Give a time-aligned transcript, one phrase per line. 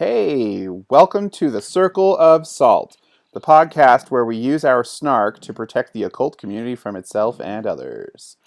[0.00, 2.96] Hey, welcome to the Circle of Salt,
[3.34, 7.66] the podcast where we use our snark to protect the occult community from itself and
[7.66, 8.38] others.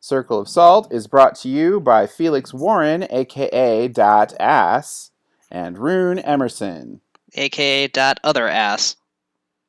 [0.00, 5.12] Circle of Salt is brought to you by Felix Warren, aka Dot Ass,
[5.52, 7.00] and Rune Emerson.
[7.36, 8.96] aka dot other ass.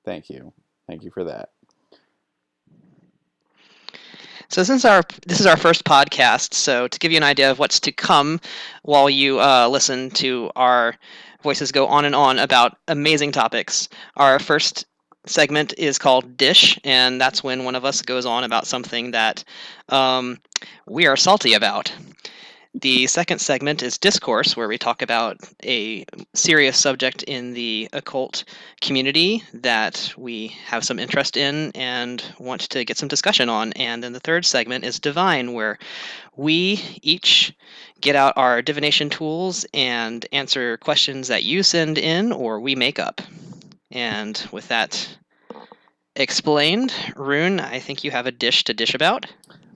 [0.04, 0.52] Thank you.
[0.88, 1.50] Thank you for that.
[4.50, 7.60] So since our this is our first podcast, so to give you an idea of
[7.60, 8.40] what's to come
[8.82, 10.96] while you uh, listen to our
[11.44, 14.86] voices go on and on about amazing topics, our first
[15.28, 19.44] segment is called Dish, and that's when one of us goes on about something that
[19.90, 20.40] um,
[20.88, 21.92] we are salty about.
[22.82, 28.46] The second segment is Discourse, where we talk about a serious subject in the occult
[28.80, 33.74] community that we have some interest in and want to get some discussion on.
[33.74, 35.78] And then the third segment is Divine, where
[36.38, 37.54] we each
[38.00, 42.98] get out our divination tools and answer questions that you send in or we make
[42.98, 43.20] up.
[43.92, 45.18] And with that
[46.16, 49.26] explained, Rune, I think you have a dish to dish about.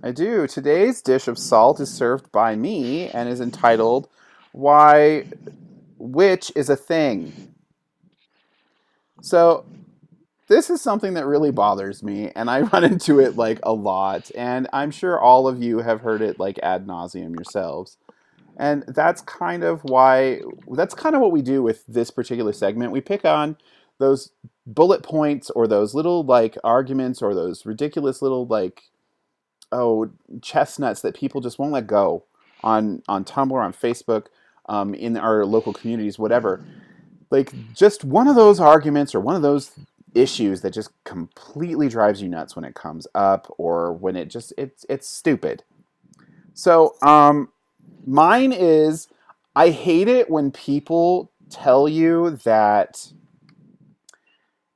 [0.06, 0.48] I do.
[0.48, 4.10] Today's dish of salt is served by me and is entitled
[4.52, 5.26] Why
[5.98, 7.54] Witch is a Thing.
[9.22, 9.66] So,
[10.50, 14.30] this is something that really bothers me, and I run into it like a lot,
[14.36, 17.96] and I'm sure all of you have heard it like ad nauseum yourselves.
[18.58, 22.92] And that's kind of why, that's kind of what we do with this particular segment.
[22.92, 23.56] We pick on
[24.00, 24.32] those
[24.68, 28.84] bullet points or those little like arguments or those ridiculous little like
[29.74, 32.24] oh chestnuts that people just won't let go
[32.64, 34.28] on on Tumblr, on Facebook,
[34.68, 36.64] um, in our local communities, whatever.
[37.30, 39.72] Like just one of those arguments or one of those
[40.16, 44.54] issues that just completely drives you nuts when it comes up or when it just
[44.58, 45.64] it's it's stupid.
[46.54, 47.50] So um,
[48.06, 49.08] mine is
[49.56, 53.12] I hate it when people tell you that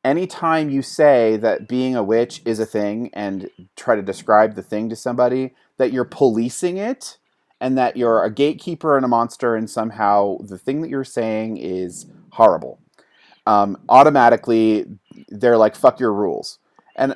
[0.03, 4.63] anytime you say that being a witch is a thing and try to describe the
[4.63, 7.17] thing to somebody, that you're policing it
[7.59, 11.57] and that you're a gatekeeper and a monster, and somehow the thing that you're saying
[11.57, 12.79] is horrible.
[13.47, 14.85] Um, automatically,
[15.29, 16.59] they're like, fuck your rules.
[16.95, 17.15] And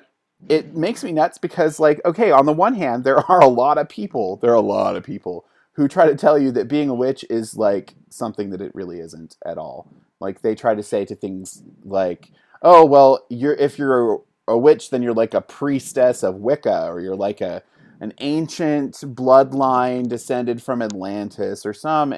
[0.49, 3.77] it makes me nuts because, like, okay, on the one hand, there are a lot
[3.77, 6.89] of people, there are a lot of people who try to tell you that being
[6.89, 9.87] a witch is like something that it really isn't at all.
[10.19, 12.31] Like, they try to say to things like,
[12.61, 16.99] oh well you're if you're a, witch then you're like a priestess of wicca or
[16.99, 17.63] you're like a
[17.99, 22.13] an ancient bloodline descended from atlantis or some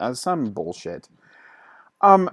[0.00, 1.08] uh, some bullshit.
[2.00, 2.30] Um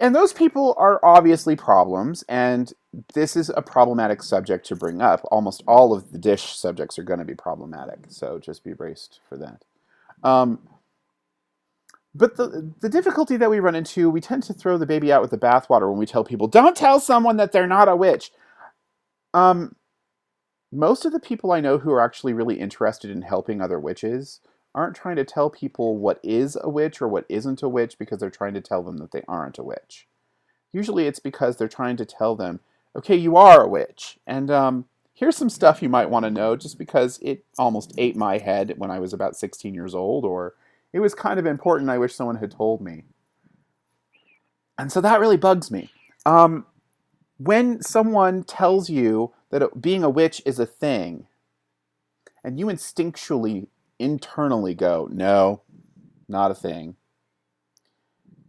[0.00, 2.72] and those people are obviously problems and
[3.14, 5.20] this is a problematic subject to bring up.
[5.30, 9.20] Almost all of the dish subjects are going to be problematic so just be braced
[9.28, 9.62] for that.
[10.22, 10.58] Um,
[12.18, 15.22] but the the difficulty that we run into, we tend to throw the baby out
[15.22, 18.32] with the bathwater when we tell people, "Don't tell someone that they're not a witch."
[19.32, 19.76] Um,
[20.72, 24.40] most of the people I know who are actually really interested in helping other witches
[24.74, 28.20] aren't trying to tell people what is a witch or what isn't a witch because
[28.20, 30.08] they're trying to tell them that they aren't a witch.
[30.72, 32.60] Usually, it's because they're trying to tell them,
[32.96, 36.56] "Okay, you are a witch," and um, here's some stuff you might want to know,
[36.56, 40.54] just because it almost ate my head when I was about 16 years old, or
[40.92, 41.90] it was kind of important.
[41.90, 43.04] I wish someone had told me.
[44.78, 45.90] And so that really bugs me.
[46.24, 46.66] Um,
[47.38, 51.26] when someone tells you that being a witch is a thing,
[52.44, 53.66] and you instinctually,
[53.98, 55.62] internally go, no,
[56.28, 56.96] not a thing,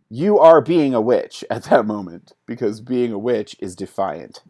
[0.09, 4.43] you are being a witch at that moment because being a witch is defiant.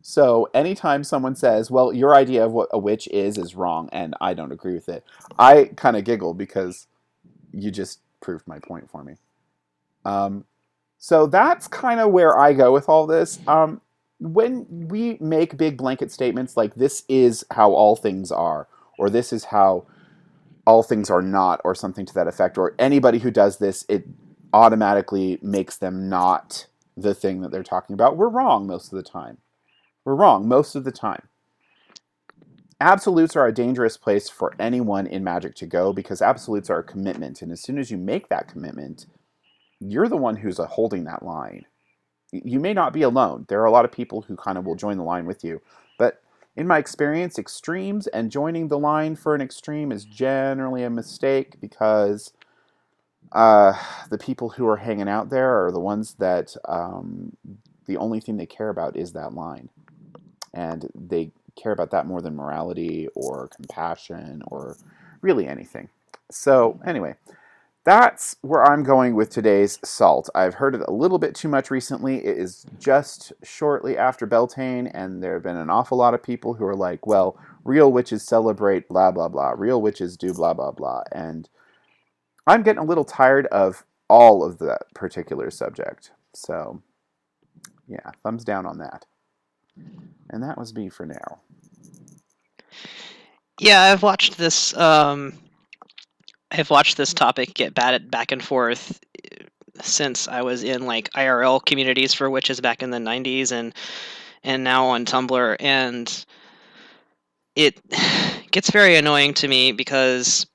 [0.00, 4.14] So anytime someone says, well, your idea of what a witch is is wrong and
[4.20, 5.04] I don't agree with it,
[5.38, 6.86] I kind of giggle because
[7.52, 9.14] you just proved my point for me.
[10.04, 10.44] Um,
[10.98, 13.38] so that's kind of where I go with all this.
[13.46, 13.80] Um,
[14.18, 18.66] when we make big blanket statements like this is how all things are,
[18.98, 19.86] or this is how
[20.66, 24.04] all things are not, or something to that effect, or anybody who does this, it
[24.52, 26.66] automatically makes them not
[26.96, 28.16] the thing that they're talking about.
[28.16, 29.38] We're wrong most of the time.
[30.04, 31.28] We're wrong most of the time
[32.80, 36.84] absolutes are a dangerous place for anyone in magic to go because absolutes are a
[36.84, 39.06] commitment and as soon as you make that commitment
[39.80, 41.64] you're the one who's holding that line.
[42.32, 43.46] You may not be alone.
[43.48, 45.60] There are a lot of people who kind of will join the line with you
[45.98, 46.22] but
[46.56, 51.60] in my experience extremes and joining the line for an extreme is generally a mistake
[51.60, 52.32] because
[53.32, 53.74] uh,
[54.10, 57.36] the people who are hanging out there are the ones that um,
[57.86, 59.68] the only thing they care about is that line.
[60.54, 61.30] And they
[61.60, 64.76] care about that more than morality or compassion or
[65.20, 65.88] really anything.
[66.30, 67.14] So, anyway,
[67.84, 70.28] that's where I'm going with today's salt.
[70.34, 72.18] I've heard it a little bit too much recently.
[72.18, 76.54] It is just shortly after Beltane, and there have been an awful lot of people
[76.54, 79.54] who are like, well, real witches celebrate blah, blah, blah.
[79.56, 81.02] Real witches do blah, blah, blah.
[81.12, 81.48] And
[82.46, 86.10] I'm getting a little tired of all of that particular subject.
[86.34, 86.82] So,
[87.86, 89.06] yeah, thumbs down on that.
[90.30, 91.40] And that was me for now.
[93.60, 94.76] Yeah, I've watched this.
[94.76, 95.32] Um,
[96.50, 99.44] I've watched this topic get batted back and forth uh,
[99.82, 103.74] since I was in like IRL communities for witches back in the '90s, and
[104.44, 106.24] and now on Tumblr, and
[107.56, 107.80] it
[108.50, 110.46] gets very annoying to me because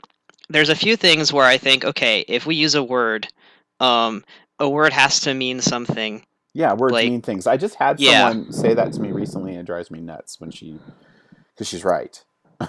[0.50, 3.28] there's a few things where I think, okay, if we use a word,
[3.80, 4.24] um,
[4.60, 6.26] a word has to mean something.
[6.54, 7.48] Yeah, words Like- mean things.
[7.48, 8.30] I just had Yeah.
[8.30, 10.80] someone say that to me recently, and it drives me nuts when she,
[11.54, 12.24] because she's right.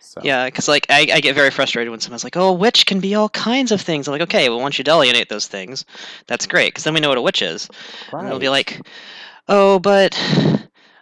[0.00, 3.00] so, Yeah, because like I, I get very frustrated when someone's like, "Oh, witch can
[3.00, 5.84] be all kinds of things." I'm like, "Okay, well, once you delineate those things,
[6.26, 7.68] that's great, because then we know what a witch is."
[8.12, 8.80] And they'll be like,
[9.48, 10.16] "Oh, but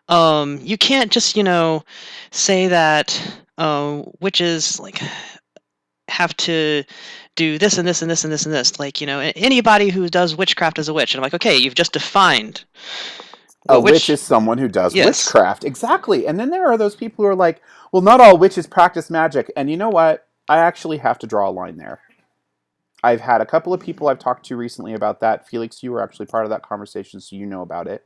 [0.08, 1.82] um, you can't just you know
[2.30, 3.20] say that
[3.58, 5.00] uh, witches like
[6.10, 6.84] have to
[7.36, 8.78] do this and this and this and this and this.
[8.78, 11.74] Like you know, anybody who does witchcraft is a witch." And I'm like, "Okay, you've
[11.74, 12.64] just defined
[13.68, 15.06] a what witch is someone who does Yes.
[15.06, 15.64] witchcraft.
[15.64, 16.26] Exactly.
[16.26, 17.60] And then there are those people who are like,
[17.92, 19.52] well, not all witches practice magic.
[19.56, 20.26] And you know what?
[20.48, 22.00] I actually have to draw a line there.
[23.02, 25.48] I've had a couple of people I've talked to recently about that.
[25.48, 28.04] Felix, you were actually part of that conversation, so you know about it.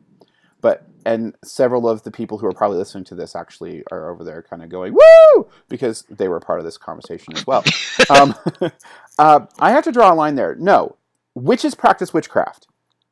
[0.64, 4.24] But and several of the people who are probably listening to this actually are over
[4.24, 7.62] there kind of going woo because they were part of this conversation as well.
[8.08, 8.34] um,
[9.18, 10.54] uh, I have to draw a line there.
[10.54, 10.96] No,
[11.34, 12.66] witches practice witchcraft.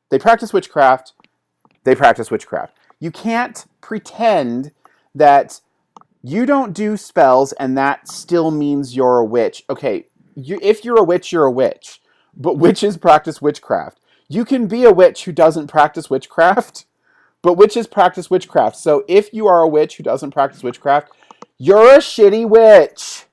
[0.08, 1.12] They practice witchcraft.
[1.84, 2.75] They practice witchcraft.
[3.00, 4.72] You can't pretend
[5.14, 5.60] that
[6.22, 9.62] you don't do spells and that still means you're a witch.
[9.69, 12.00] Okay, you, if you're a witch, you're a witch.
[12.34, 14.00] But witches practice witchcraft.
[14.26, 16.87] You can be a witch who doesn't practice witchcraft,
[17.42, 18.76] but witches practice witchcraft.
[18.76, 21.12] So if you are a witch who doesn't practice witchcraft,
[21.58, 23.24] you're a shitty witch.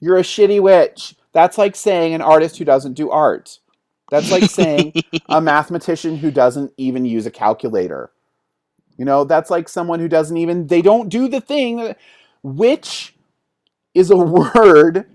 [0.00, 1.14] You're a shitty witch.
[1.32, 3.58] That's like saying an artist who doesn't do art.
[4.10, 4.92] That's like saying
[5.28, 8.10] a mathematician who doesn't even use a calculator.
[8.98, 11.94] You know, that's like someone who doesn't even they don't do the thing
[12.42, 13.14] which
[13.94, 14.16] is a
[14.54, 15.06] word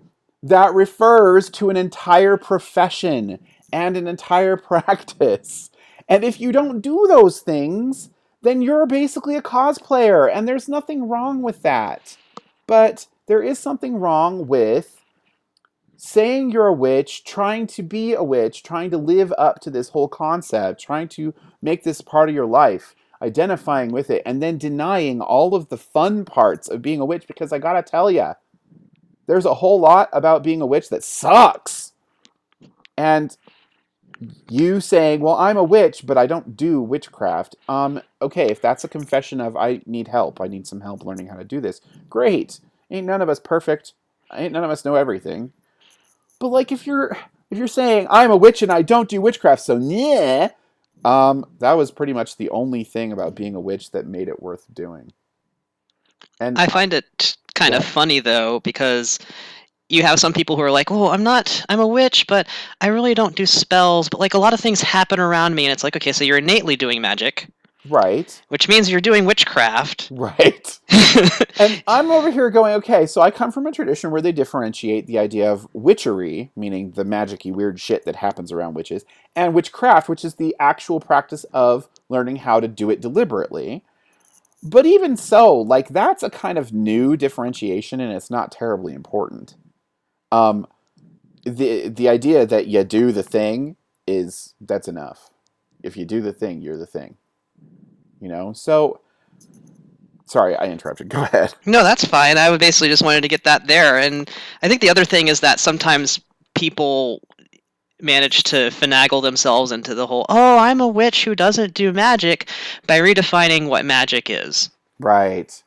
[0.43, 3.39] that refers to an entire profession
[3.71, 5.69] and an entire practice.
[6.09, 8.09] And if you don't do those things,
[8.41, 12.17] then you're basically a cosplayer and there's nothing wrong with that.
[12.65, 15.01] But there is something wrong with
[15.97, 19.89] saying you're a witch, trying to be a witch, trying to live up to this
[19.89, 24.57] whole concept, trying to make this part of your life, identifying with it, and then
[24.57, 28.35] denying all of the fun parts of being a witch because I gotta tell ya,
[29.25, 31.93] there's a whole lot about being a witch that sucks.
[32.95, 33.35] And
[34.49, 38.83] you saying, "Well, I'm a witch, but I don't do witchcraft." Um, okay, if that's
[38.83, 41.81] a confession of I need help, I need some help learning how to do this.
[42.09, 42.59] Great.
[42.89, 43.93] Ain't none of us perfect.
[44.33, 45.51] Ain't none of us know everything.
[46.39, 47.17] But like if you're
[47.49, 50.49] if you're saying I'm a witch and I don't do witchcraft, so yeah,
[51.05, 54.41] um, that was pretty much the only thing about being a witch that made it
[54.41, 55.13] worth doing.
[56.39, 59.19] And I find it kind of funny though because
[59.89, 62.47] you have some people who are like, "Oh, I'm not I'm a witch, but
[62.81, 65.71] I really don't do spells, but like a lot of things happen around me." And
[65.73, 67.47] it's like, "Okay, so you're innately doing magic,
[67.89, 70.79] right, which means you're doing witchcraft." right.
[71.59, 75.07] And I'm over here going, okay, so I come from a tradition where they differentiate
[75.07, 80.07] the idea of witchery, meaning the magicy weird shit that happens around witches, and witchcraft,
[80.07, 83.83] which is the actual practice of learning how to do it deliberately.
[84.61, 89.55] But even so, like that's a kind of new differentiation and it's not terribly important.
[90.31, 90.67] Um
[91.43, 95.29] the the idea that you do the thing is that's enough.
[95.83, 97.17] If you do the thing, you're the thing.
[98.19, 98.53] You know?
[98.53, 99.01] So
[100.25, 101.09] sorry, I interrupted.
[101.17, 101.53] Go ahead.
[101.65, 102.37] No, that's fine.
[102.37, 103.97] I basically just wanted to get that there.
[103.97, 104.29] And
[104.61, 106.19] I think the other thing is that sometimes
[106.55, 107.21] people
[107.99, 112.49] manage to finagle themselves into the whole, oh, I'm a witch who doesn't do magic
[112.85, 114.69] by redefining what magic is.
[114.99, 115.63] Right.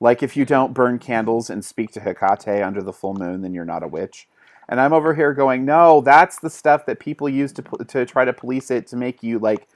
[0.00, 3.52] Like if you don't burn candles and speak to Hecate under the full moon, then
[3.52, 4.28] you're not a witch.
[4.68, 8.24] And I'm over here going, no, that's the stuff that people use to to try
[8.24, 9.66] to police it to make you like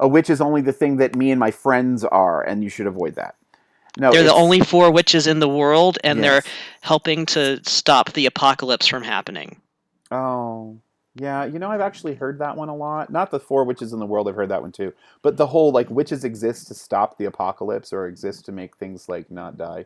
[0.00, 2.86] a witch is only the thing that me and my friends are, and you should
[2.86, 3.36] avoid that.
[3.98, 6.42] No, they're the only four witches in the world, and they're
[6.80, 9.60] helping to stop the apocalypse from happening.
[10.10, 10.78] Oh,
[11.20, 11.44] yeah.
[11.44, 13.10] You know, I've actually heard that one a lot.
[13.10, 14.26] Not the four witches in the world.
[14.26, 14.94] I've heard that one too.
[15.20, 19.06] But the whole like witches exist to stop the apocalypse or exist to make things
[19.06, 19.84] like not die.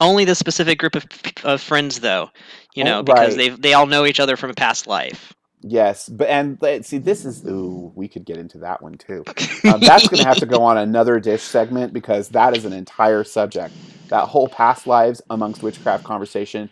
[0.00, 1.06] Only the specific group of,
[1.42, 2.30] of friends, though,
[2.74, 5.34] you know, Oh, because they they all know each other from a past life.
[5.62, 9.24] Yes, but and see, this is ooh, we could get into that one too.
[9.64, 12.72] Um, that's going to have to go on another dish segment because that is an
[12.72, 13.74] entire subject.
[14.08, 16.70] That whole past lives amongst witchcraft conversation.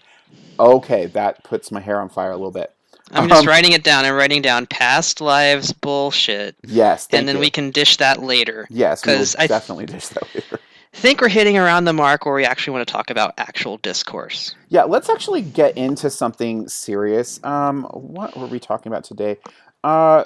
[0.60, 2.75] Okay, that puts my hair on fire a little bit.
[3.12, 4.04] I'm just Um, writing it down.
[4.04, 7.40] I'm writing down past lives bullshit, Yes, and then you.
[7.40, 8.66] we can dish that later.
[8.70, 10.58] yes, because I definitely dish that later.
[10.92, 14.54] think we're hitting around the mark where we actually want to talk about actual discourse.
[14.70, 17.38] Yeah, let's actually get into something serious.
[17.44, 19.36] Um, what were we talking about today?
[19.84, 20.24] Uh,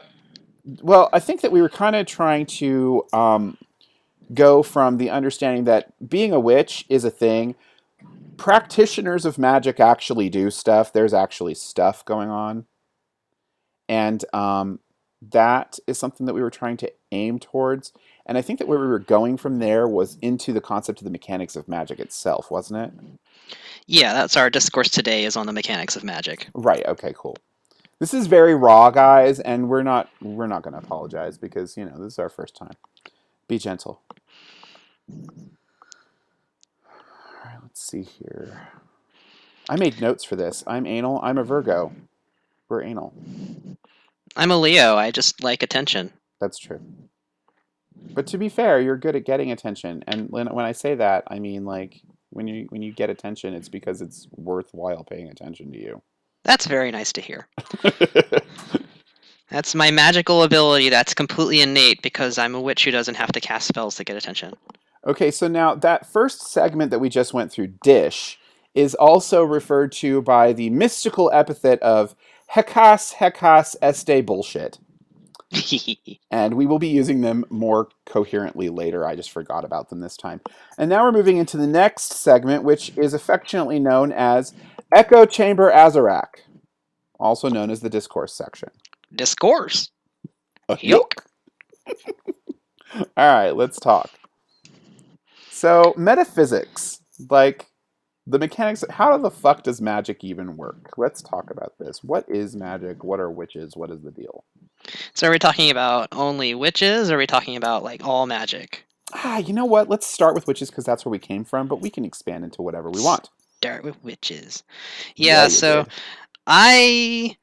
[0.81, 3.57] well, I think that we were kind of trying to um,
[4.33, 7.57] go from the understanding that being a witch is a thing.
[8.41, 10.95] Practitioners of magic actually do stuff.
[10.95, 12.65] There's actually stuff going on,
[13.87, 14.81] and um,
[15.21, 17.93] that is something that we were trying to aim towards.
[18.25, 21.05] And I think that where we were going from there was into the concept of
[21.05, 23.57] the mechanics of magic itself, wasn't it?
[23.87, 26.49] Yeah, that's our discourse today is on the mechanics of magic.
[26.55, 26.87] Right.
[26.87, 27.13] Okay.
[27.15, 27.37] Cool.
[27.99, 31.85] This is very raw, guys, and we're not we're not going to apologize because you
[31.85, 32.73] know this is our first time.
[33.49, 34.01] Be gentle.
[37.81, 38.69] Let's see here.
[39.71, 40.63] I made notes for this.
[40.67, 41.19] I'm anal.
[41.23, 41.93] I'm a Virgo.
[42.69, 43.15] We're anal.
[44.37, 44.97] I'm a Leo.
[44.97, 46.13] I just like attention.
[46.43, 46.83] That's true.
[48.13, 51.25] But to be fair, you're good at getting attention, and when when I say that,
[51.29, 55.73] I mean like when you when you get attention, it's because it's worthwhile paying attention
[55.73, 56.03] to you.
[56.45, 57.49] That's very nice to hear.
[59.49, 63.41] That's my magical ability that's completely innate because I'm a witch who doesn't have to
[63.41, 64.53] cast spells to get attention.
[65.07, 68.39] Okay, so now that first segment that we just went through, dish,
[68.75, 72.15] is also referred to by the mystical epithet of
[72.53, 74.79] Hekas Hekas Este bullshit.
[76.31, 79.05] And we will be using them more coherently later.
[79.05, 80.41] I just forgot about them this time.
[80.79, 84.55] And now we're moving into the next segment, which is affectionately known as
[84.95, 86.43] Echo Chamber Azarak,
[87.19, 88.71] also known as the discourse section.
[89.13, 89.91] Discourse.
[90.69, 91.11] Uh, yuck.
[91.89, 92.05] Yuck.
[93.17, 94.11] All right, let's talk.
[95.61, 97.67] So, metaphysics, like
[98.27, 100.95] the mechanics, how the fuck does magic even work?
[100.97, 102.03] Let's talk about this.
[102.03, 103.05] What is magic?
[103.05, 103.77] What are witches?
[103.77, 104.45] What is the deal?
[105.13, 108.87] So are we talking about only witches or are we talking about like all magic?
[109.13, 109.91] Ah, you know what?
[109.91, 112.63] Let's start with witches because that's where we came from, but we can expand into
[112.63, 113.29] whatever we want.
[113.59, 114.63] Start with witches.
[115.17, 115.93] Yeah, you so did.
[116.47, 117.37] I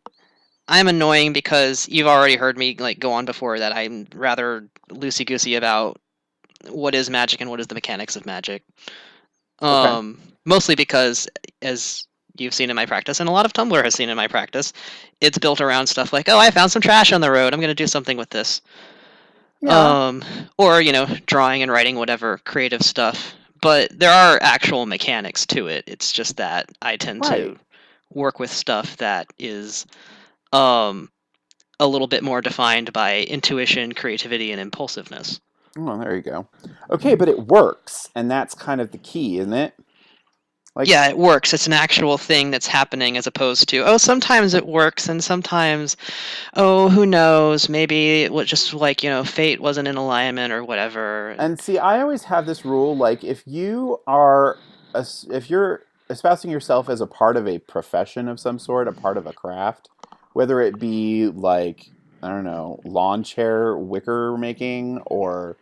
[0.68, 5.24] I'm annoying because you've already heard me like go on before that I'm rather loosey
[5.24, 6.02] goosey about
[6.70, 8.64] what is magic and what is the mechanics of magic.
[9.60, 11.28] Um, mostly because
[11.62, 12.06] as
[12.38, 14.74] you've seen in my practice, and a lot of Tumblr has seen in my practice,
[15.22, 17.54] it's built around stuff like, oh, I found some trash on the road.
[17.54, 18.62] I'm going to do something with this.
[19.62, 20.08] Yeah.
[20.08, 20.24] Um,
[20.58, 23.34] or you know, drawing and writing, whatever creative stuff.
[23.60, 25.84] But there are actual mechanics to it.
[25.88, 27.58] It's just that I tend to
[28.14, 29.86] work with stuff that is
[30.54, 31.10] um
[31.80, 35.40] a little bit more defined by intuition, creativity, and impulsiveness.
[35.78, 36.48] Oh, there you go.
[36.90, 39.74] Okay, but it works, and that's kind of the key, isn't it?
[40.76, 41.56] Like, yeah, it works.
[41.56, 45.98] It's an actual thing that's happening as opposed to, oh, sometimes it works and sometimes,
[46.54, 47.68] oh, who knows?
[47.68, 51.30] Maybe it was just like, you know, fate wasn't in alignment or whatever.
[51.40, 54.58] And see, I always have this rule: like, if you are,
[54.94, 55.82] if you're
[56.12, 59.34] espousing yourself as a part of a profession of some sort, a part of a
[59.34, 59.90] craft,
[60.34, 61.90] whether it be like
[62.24, 65.58] I don't know, lawn chair wicker making, or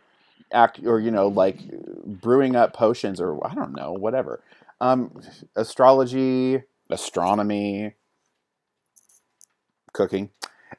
[0.52, 1.58] act, or you know, like
[2.04, 4.42] brewing up potions, or I don't know, whatever.
[4.80, 5.20] Um,
[5.56, 7.94] astrology, astronomy,
[9.96, 10.30] cooking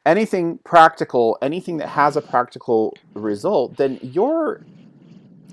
[0.06, 4.64] anything practical anything that has a practical result then your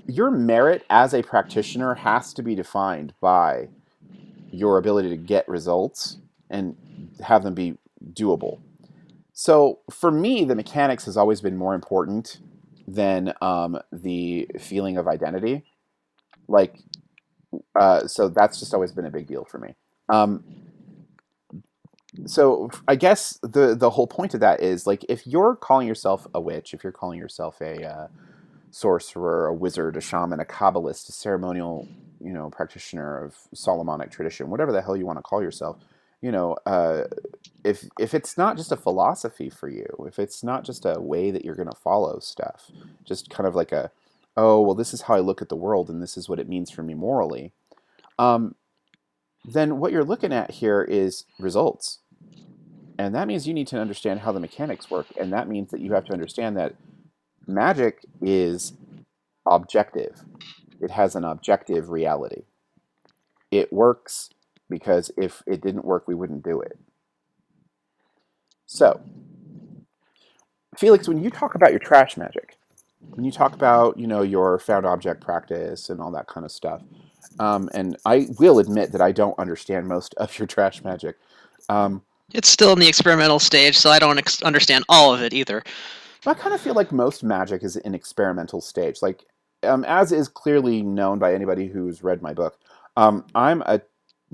[0.07, 3.67] your merit as a practitioner has to be defined by
[4.51, 6.17] your ability to get results
[6.49, 6.75] and
[7.21, 7.75] have them be
[8.13, 8.59] doable
[9.35, 12.39] so for me the mechanics has always been more important
[12.87, 15.63] than um, the feeling of identity.
[16.47, 16.79] Like
[17.79, 19.75] uh, so that's just always been a big deal for me.
[20.09, 20.43] Um,
[22.25, 26.27] so I guess the the whole point of that is like if you're calling yourself
[26.33, 28.07] a witch, if you're calling yourself a uh,
[28.71, 31.87] sorcerer, a wizard, a shaman, a kabbalist, a ceremonial,
[32.21, 35.77] you know, practitioner of Solomonic tradition, whatever the hell you want to call yourself,
[36.21, 37.03] you know, uh,
[37.63, 41.31] if if it's not just a philosophy for you, if it's not just a way
[41.31, 42.71] that you're going to follow stuff,
[43.05, 43.91] just kind of like a,
[44.37, 46.49] oh well, this is how I look at the world, and this is what it
[46.49, 47.53] means for me morally.
[48.19, 48.55] Um,
[49.45, 51.99] then what you're looking at here is results.
[52.99, 55.07] And that means you need to understand how the mechanics work.
[55.19, 56.75] And that means that you have to understand that
[57.47, 58.73] magic is
[59.47, 60.23] objective,
[60.81, 62.43] it has an objective reality.
[63.51, 64.29] it works
[64.69, 66.77] because if it didn't work, we wouldn't do it.
[68.65, 69.01] So,
[70.77, 72.57] Felix, when you talk about your trash magic,
[72.99, 76.51] when you talk about you know your found object practice and all that kind of
[76.51, 76.81] stuff,
[77.39, 81.17] um, and I will admit that I don't understand most of your trash magic.
[81.69, 82.01] Um,
[82.33, 85.63] It's still in the experimental stage, so I don't ex- understand all of it either.
[86.25, 89.01] I kind of feel like most magic is in experimental stage.
[89.01, 89.23] Like,
[89.63, 92.57] um, as is clearly known by anybody who's read my book,
[92.97, 93.81] um, I'm a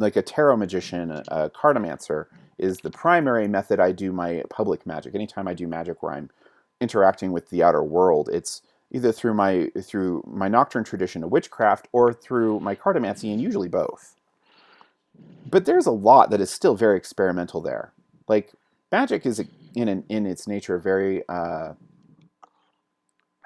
[0.01, 2.25] like a tarot magician, a, cartomancer
[2.57, 5.15] is the primary method I do my public magic.
[5.15, 6.29] Anytime I do magic where I'm
[6.79, 11.87] interacting with the outer world, it's either through my through my nocturne tradition of witchcraft
[11.91, 14.15] or through my cartomancy, and usually both.
[15.49, 17.93] But there's a lot that is still very experimental there.
[18.27, 18.53] Like
[18.91, 19.43] magic is
[19.75, 21.73] in an, in its nature very uh,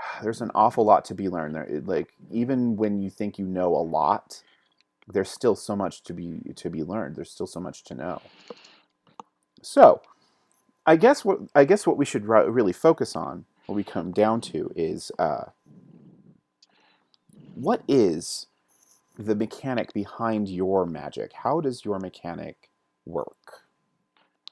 [0.23, 1.81] there's an awful lot to be learned there.
[1.85, 4.41] Like even when you think you know a lot,
[5.07, 7.15] there's still so much to be to be learned.
[7.15, 8.21] There's still so much to know.
[9.61, 10.01] So,
[10.85, 14.41] I guess what I guess what we should really focus on, what we come down
[14.41, 15.45] to, is uh,
[17.55, 18.47] what is
[19.17, 21.31] the mechanic behind your magic?
[21.33, 22.69] How does your mechanic
[23.05, 23.63] work?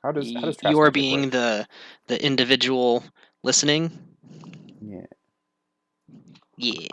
[0.04, 1.32] How does how does trash you are being work?
[1.32, 1.68] the
[2.08, 3.04] the individual
[3.44, 3.92] listening.
[4.82, 5.06] yeah
[6.58, 6.90] Yeah.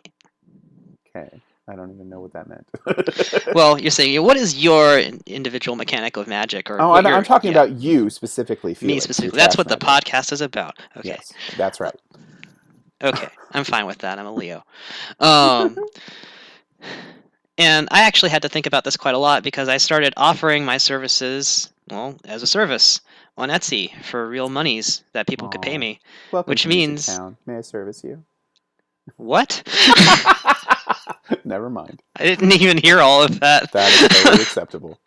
[1.17, 1.43] okay.
[1.71, 2.67] I don't even know what that meant.
[3.55, 7.53] Well, you're saying what is your individual mechanic of magic, or oh, I'm, I'm talking
[7.53, 8.71] yeah, about you specifically.
[8.71, 9.39] me Felix, your specifically.
[9.39, 10.07] That's what the magic.
[10.07, 10.79] podcast is about.
[10.97, 11.11] Okay.
[11.11, 11.95] Yes, that's right.
[13.03, 14.19] Okay, I'm fine with that.
[14.19, 14.63] I'm a Leo.
[15.21, 15.79] Um,
[17.59, 20.65] and I actually had to think about this quite a lot because I started offering
[20.65, 23.01] my services, well, as a service
[23.37, 26.01] on Etsy for real monies that people could pay me.
[26.31, 27.19] Welcome Which means-.
[27.47, 28.23] May I service you?
[29.17, 29.63] What?
[31.45, 32.03] Never mind.
[32.17, 33.73] I didn't even hear all of that.
[33.73, 34.99] That is totally acceptable.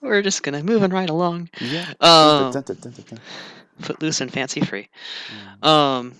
[0.00, 1.50] We're just gonna moving right along.
[1.60, 1.92] Yeah.
[2.00, 3.20] Um, Dun, dun, dun, dun, dun.
[3.80, 4.88] Footloose and fancy free.
[5.62, 6.14] Mm, Um.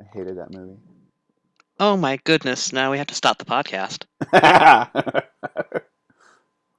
[0.00, 0.76] I hated that movie.
[1.78, 2.72] Oh my goodness!
[2.72, 4.04] Now we have to stop the podcast.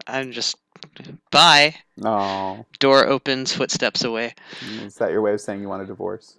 [0.07, 0.57] I'm just.
[1.31, 1.75] Bye.
[2.03, 3.53] oh, Door opens.
[3.53, 4.33] Footsteps away.
[4.83, 6.37] is that your way of saying you want a divorce?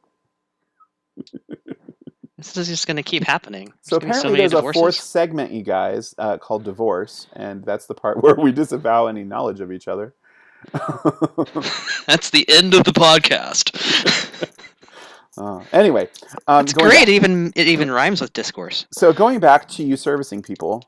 [2.48, 3.72] This is just gonna keep happening.
[3.82, 7.86] So There's apparently, many there's a fourth segment, you guys, uh, called divorce, and that's
[7.86, 10.14] the part where we disavow any knowledge of each other.
[12.06, 13.72] That's the end of the podcast.
[15.36, 16.08] Uh, anyway,
[16.46, 16.90] um, It's great.
[16.92, 18.86] back- It even it even rhymes with discourse.
[18.92, 20.84] so going back to you servicing people,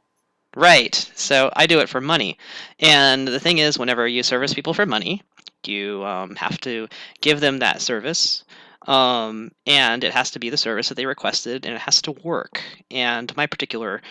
[0.57, 0.95] Right.
[1.17, 2.39] So I do it for money,
[2.79, 5.23] and the thing is, whenever you service people for money,
[5.67, 6.87] you um, have to
[7.21, 8.45] give them that service,
[8.85, 12.13] um, and it has to be the service that they requested, and it has to
[12.13, 12.63] work.
[12.91, 14.03] And my particular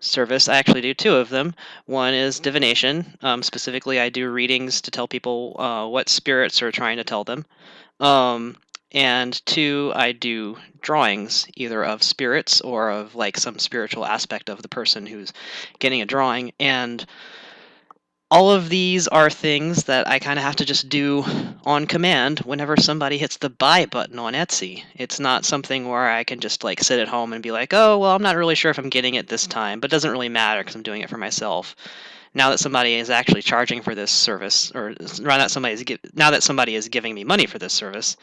[0.00, 1.54] service, I actually do two of them.
[1.86, 3.16] One is divination.
[3.22, 7.24] Um, specifically, I do readings to tell people uh, what spirits are trying to tell
[7.24, 7.44] them.
[8.00, 8.56] Um,
[8.92, 14.62] and two, I do drawings, either of spirits or of like some spiritual aspect of
[14.62, 15.32] the person who's
[15.80, 16.52] getting a drawing.
[16.60, 17.04] And
[18.30, 21.24] all of these are things that I kind of have to just do
[21.64, 24.82] on command whenever somebody hits the buy button on Etsy.
[24.94, 27.98] It's not something where I can just like sit at home and be like, oh,
[27.98, 30.28] well, I'm not really sure if I'm getting it this time, but it doesn't really
[30.28, 31.76] matter because I'm doing it for myself.
[32.34, 35.84] Now that somebody is actually charging for this service, or now that somebody is
[36.14, 38.16] now that somebody is giving me money for this service,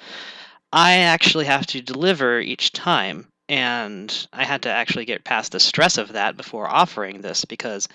[0.73, 5.61] I actually have to deliver each time, and I had to actually get past the
[5.61, 7.87] stress of that before offering this because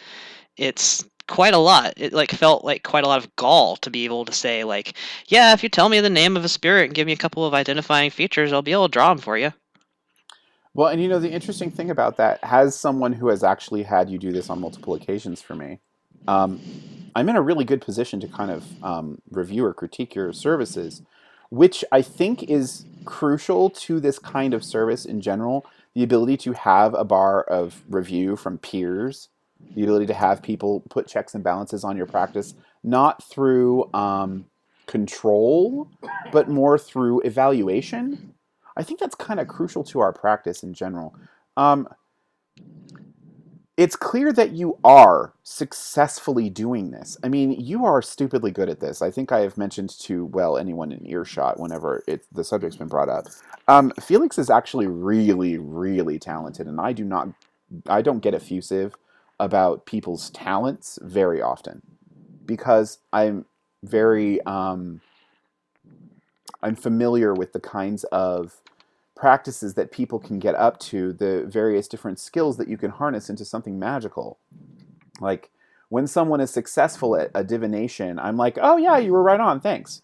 [0.56, 1.94] it's quite a lot.
[1.96, 4.94] It like felt like quite a lot of gall to be able to say like,
[5.26, 7.44] yeah, if you tell me the name of a spirit and give me a couple
[7.44, 9.52] of identifying features, I'll be able to draw them for you.
[10.74, 14.10] Well, and you know the interesting thing about that, has someone who has actually had
[14.10, 15.80] you do this on multiple occasions for me,
[16.28, 16.60] um,
[17.14, 21.00] I'm in a really good position to kind of um, review or critique your services,
[21.48, 25.64] which I think is crucial to this kind of service in general.
[25.94, 29.30] The ability to have a bar of review from peers,
[29.74, 34.46] the ability to have people put checks and balances on your practice, not through um,
[34.86, 35.88] control,
[36.32, 38.34] but more through evaluation.
[38.76, 41.14] I think that's kind of crucial to our practice in general.
[41.56, 41.88] Um,
[43.76, 47.18] it's clear that you are successfully doing this.
[47.22, 49.02] I mean, you are stupidly good at this.
[49.02, 52.88] I think I have mentioned to well anyone in earshot whenever it, the subject's been
[52.88, 53.26] brought up.
[53.68, 57.28] Um, Felix is actually really, really talented, and I do not,
[57.86, 58.94] I don't get effusive
[59.40, 61.82] about people's talents very often
[62.46, 63.46] because I'm
[63.84, 65.00] very, um,
[66.62, 68.62] I'm familiar with the kinds of
[69.16, 73.30] practices that people can get up to, the various different skills that you can harness
[73.30, 74.38] into something magical.
[75.20, 75.50] Like
[75.88, 79.60] When someone is successful at a divination, I'm like, oh yeah, you were right on,
[79.60, 80.02] thanks.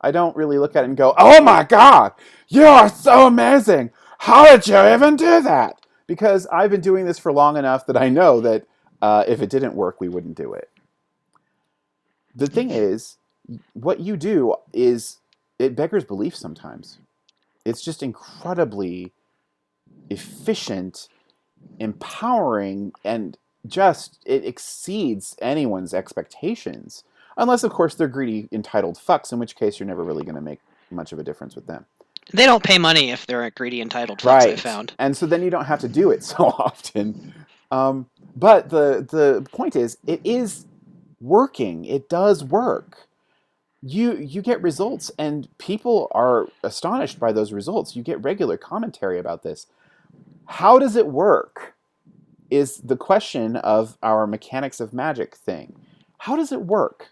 [0.00, 2.12] I don't really look at it and go, oh my god,
[2.48, 3.90] you are so amazing.
[4.20, 5.76] How did you even do that?
[6.06, 8.66] Because I've been doing this for long enough that I know that
[9.02, 10.70] uh, if it didn't work, we wouldn't do it.
[12.34, 13.16] The thing is,
[13.74, 15.18] what you do is
[15.58, 16.98] it beggars belief sometimes.
[17.64, 19.12] It's just incredibly
[20.08, 21.08] efficient,
[21.78, 23.36] empowering, and
[23.66, 27.04] just it exceeds anyone's expectations.
[27.36, 30.40] Unless, of course, they're greedy, entitled fucks, in which case you're never really going to
[30.40, 30.60] make
[30.90, 31.86] much of a difference with them.
[32.32, 34.42] They don't pay money if they're a greedy, entitled fucks.
[34.42, 37.34] I found, and so then you don't have to do it so often.
[37.72, 40.66] Um, but the the point is, it is
[41.20, 41.86] working.
[41.86, 43.08] It does work.
[43.82, 47.96] You you get results, and people are astonished by those results.
[47.96, 49.66] You get regular commentary about this.
[50.46, 51.74] How does it work?
[52.50, 55.76] Is the question of our mechanics of magic thing.
[56.18, 57.08] How does it work?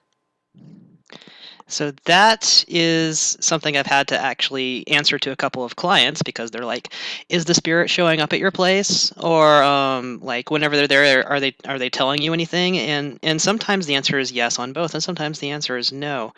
[1.70, 6.50] So that is something I've had to actually answer to a couple of clients because
[6.50, 6.92] they're like,
[7.28, 11.40] "Is the spirit showing up at your place?" Or um, like, whenever they're there, are
[11.40, 12.78] they are they telling you anything?
[12.78, 16.32] And and sometimes the answer is yes on both, and sometimes the answer is no.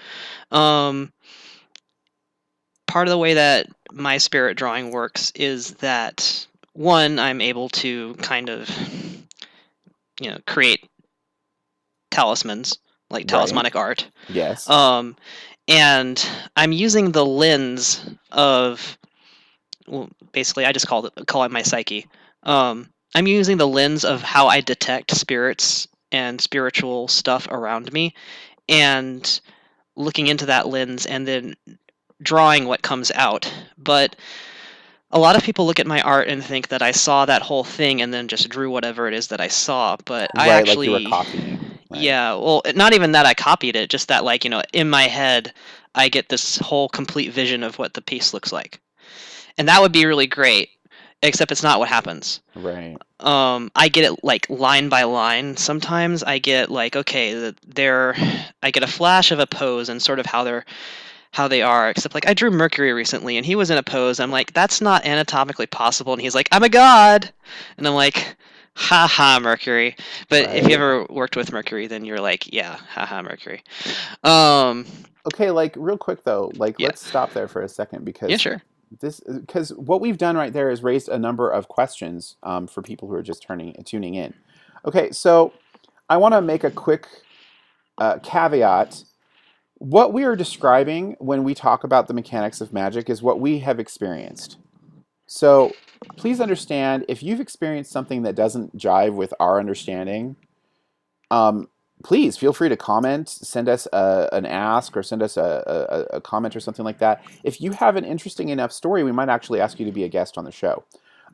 [0.51, 1.13] Um,
[2.87, 8.15] part of the way that my spirit drawing works is that one, I'm able to
[8.15, 8.69] kind of,
[10.21, 10.85] you know, create
[12.11, 12.79] talismans
[13.13, 13.81] like talismanic right.
[13.81, 14.09] art.
[14.29, 14.69] Yes.
[14.69, 15.17] Um,
[15.69, 18.99] and I'm using the lens of,
[19.87, 22.07] well, basically, I just call it call it my psyche.
[22.43, 28.15] Um, I'm using the lens of how I detect spirits and spiritual stuff around me,
[28.69, 29.41] and
[29.95, 31.55] looking into that lens and then
[32.23, 33.53] drawing what comes out.
[33.77, 34.17] But
[35.11, 37.65] a lot of people look at my art and think that I saw that whole
[37.65, 39.97] thing and then just drew whatever it is that I saw.
[40.05, 41.72] But right, I actually, like you were copying.
[41.93, 42.03] Right.
[42.03, 45.05] Yeah, well, not even that I copied it, just that like, you know, in my
[45.05, 45.53] head
[45.95, 48.81] I get this whole complete vision of what the piece looks like.
[49.59, 50.71] And that would be really great,
[51.23, 52.41] except it's not what happens.
[52.55, 52.97] Right.
[53.21, 55.57] Um I get it like line by line.
[55.57, 58.15] Sometimes I get like okay, they're
[58.63, 60.65] I get a flash of a pose and sort of how they're
[61.33, 64.21] how they are except like i drew mercury recently and he was in a pose
[64.21, 67.33] i'm like that's not anatomically possible and he's like i'm a god
[67.79, 68.37] and i'm like
[68.75, 69.97] ha ha Mercury.
[70.29, 70.57] But right.
[70.57, 73.63] if you ever worked with Mercury, then you're like, yeah, ha ha Mercury.
[74.25, 74.87] Um,
[75.27, 76.89] okay, like real quick though, like yeah.
[76.89, 78.63] let's stop there for a second because yeah, sure.
[79.01, 82.83] This because what we've done right there is raised a number of questions um, for
[82.83, 84.35] people who are just turning tuning in.
[84.85, 85.53] Okay, so
[86.09, 87.07] I want to make a quick
[87.99, 89.05] uh, caveat.
[89.79, 93.59] What we are describing when we talk about the mechanics of magic is what we
[93.61, 94.59] have experienced.
[95.27, 95.73] So
[96.17, 100.37] please understand if you've experienced something that doesn't jive with our understanding,
[101.31, 101.69] um,
[102.03, 106.17] please feel free to comment, send us a, an ask, or send us a, a,
[106.17, 107.23] a, comment or something like that.
[107.45, 110.09] If you have an interesting enough story, we might actually ask you to be a
[110.09, 110.85] guest on the show.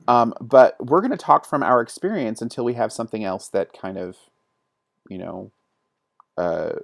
[0.06, 3.72] Um, but we're going to talk from our experience until we have something else that
[3.72, 4.16] kind of,
[5.08, 5.50] you know,
[6.36, 6.74] uh,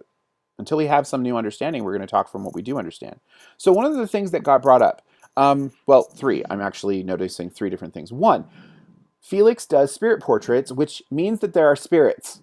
[0.59, 3.21] until we have some new understanding, we're going to talk from what we do understand.
[3.57, 5.03] So, one of the things that got brought up
[5.37, 6.45] um, well, three.
[6.49, 8.13] I'm actually noticing three different things.
[8.13, 8.47] One,
[9.21, 12.41] Felix does spirit portraits, which means that there are spirits.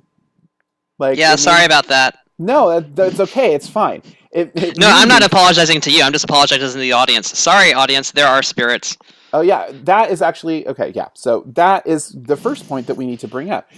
[0.97, 1.67] Like, yeah, sorry means...
[1.67, 2.17] about that.
[2.37, 3.53] No, that's okay.
[3.53, 4.01] It's fine.
[4.31, 6.01] It, it no, I'm not apologizing to you.
[6.01, 7.37] I'm just apologizing to the audience.
[7.37, 8.11] Sorry, audience.
[8.11, 8.97] There are spirits.
[9.33, 10.91] Oh yeah, that is actually okay.
[10.95, 13.69] Yeah, so that is the first point that we need to bring up.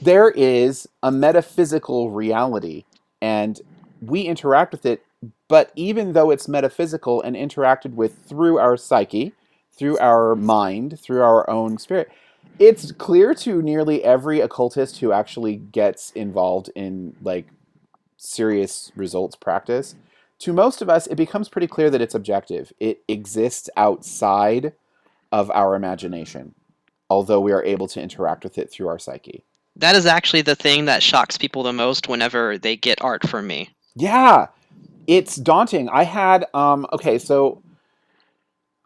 [0.00, 2.84] There is a metaphysical reality,
[3.20, 3.60] and
[4.00, 5.02] we interact with it
[5.48, 9.32] but even though it's metaphysical and interacted with through our psyche,
[9.72, 12.10] through our mind, through our own spirit,
[12.58, 17.46] it's clear to nearly every occultist who actually gets involved in like
[18.16, 19.94] serious results practice.
[20.40, 22.72] To most of us, it becomes pretty clear that it's objective.
[22.80, 24.72] It exists outside
[25.32, 26.54] of our imagination,
[27.08, 29.44] although we are able to interact with it through our psyche.
[29.76, 33.46] That is actually the thing that shocks people the most whenever they get art from
[33.46, 33.70] me.
[33.96, 34.46] Yeah,
[35.06, 35.88] it's daunting.
[35.88, 37.62] I had um, okay, so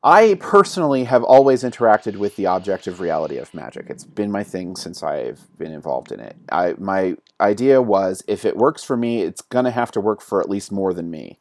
[0.02, 3.87] I personally have always interacted with the objective reality of magic.
[3.90, 6.37] It's been my thing since I've been involved in it.
[6.52, 10.40] I my idea was if it works for me, it's gonna have to work for
[10.40, 11.40] at least more than me.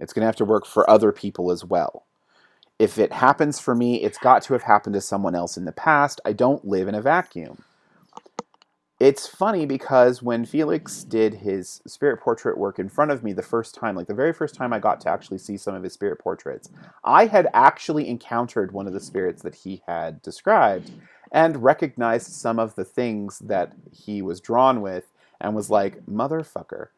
[0.00, 2.06] It's gonna have to work for other people as well.
[2.78, 5.72] If it happens for me, it's got to have happened to someone else in the
[5.72, 6.20] past.
[6.24, 7.62] I don't live in a vacuum
[9.00, 13.42] it's funny because when Felix did his spirit portrait work in front of me the
[13.42, 15.92] first time, like the very first time I got to actually see some of his
[15.94, 16.70] spirit portraits,
[17.04, 20.92] I had actually encountered one of the spirits that he had described
[21.32, 25.06] and recognized some of the things that he was drawn with.
[25.40, 26.88] and was like, "Motherfucker."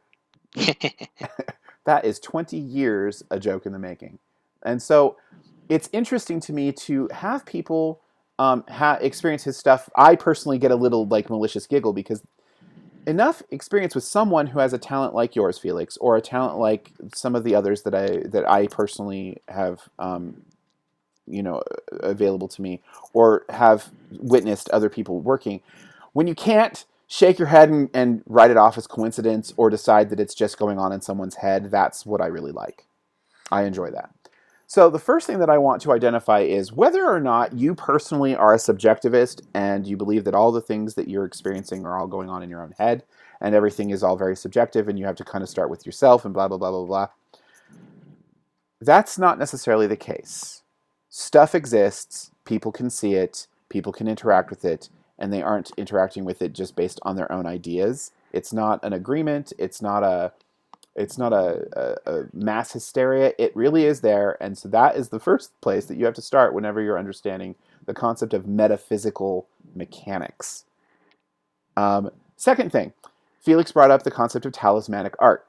[1.85, 4.19] that is 20 years a joke in the making.
[4.65, 5.17] And so
[5.69, 8.01] it's interesting to me to have people
[8.39, 9.89] um, ha- experience his stuff.
[9.97, 12.23] I personally get a little like malicious giggle because
[13.07, 16.93] enough experience with someone who has a talent like yours, Felix, or a talent like
[17.15, 20.43] some of the others that I that I personally have, um,
[21.27, 21.63] you know,
[22.01, 25.61] available to me, or have witnessed other people working.
[26.13, 30.11] When you can't shake your head and, and write it off as coincidence or decide
[30.11, 32.85] that it's just going on in someone's head, that's what I really like.
[33.51, 34.11] I enjoy that.
[34.69, 38.35] So, the first thing that I want to identify is whether or not you personally
[38.35, 42.09] are a subjectivist and you believe that all the things that you're experiencing are all
[42.09, 43.05] going on in your own head
[43.41, 46.25] and everything is all very subjective and you have to kind of start with yourself
[46.25, 47.09] and blah, blah, blah, blah, blah.
[48.81, 50.63] That's not necessarily the case.
[51.09, 56.25] Stuff exists, people can see it, people can interact with it, and they aren't interacting
[56.25, 58.11] with it just based on their own ideas.
[58.33, 60.33] It's not an agreement, it's not a
[60.97, 61.67] it's not a,
[62.07, 63.33] a, a, mass hysteria.
[63.39, 64.43] It really is there.
[64.43, 67.55] And so that is the first place that you have to start whenever you're understanding
[67.85, 70.65] the concept of metaphysical mechanics.
[71.77, 72.95] Um, second thing,
[73.43, 75.47] Felix brought up the concept of talismanic art.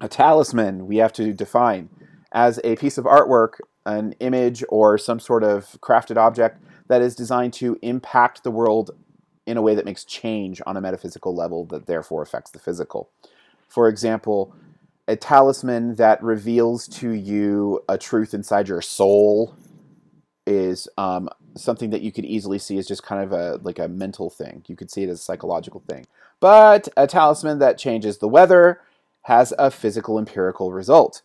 [0.00, 1.88] A talisman, we have to define
[2.30, 3.54] as a piece of artwork,
[3.86, 8.90] an image, or some sort of crafted object that is designed to impact the world
[9.46, 13.10] in a way that makes change on a metaphysical level that therefore affects the physical.
[13.68, 14.54] For example,
[15.06, 19.54] a talisman that reveals to you a truth inside your soul
[20.46, 23.88] is um, something that you could easily see as just kind of a like a
[23.88, 24.64] mental thing.
[24.66, 26.06] You could see it as a psychological thing.
[26.40, 28.80] But a talisman that changes the weather
[29.22, 31.22] has a physical empirical result.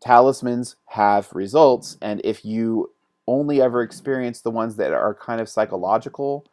[0.00, 2.92] Talismans have results, and if you
[3.26, 6.46] only ever experience the ones that are kind of psychological,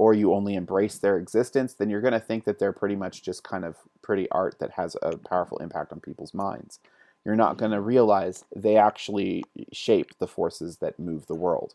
[0.00, 3.22] or you only embrace their existence, then you're going to think that they're pretty much
[3.22, 6.78] just kind of pretty art that has a powerful impact on people's minds.
[7.22, 11.74] You're not going to realize they actually shape the forces that move the world.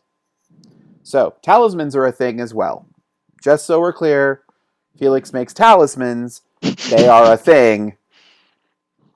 [1.04, 2.88] So, talismans are a thing as well.
[3.40, 4.42] Just so we're clear,
[4.98, 6.42] Felix makes talismans,
[6.90, 7.96] they are a thing.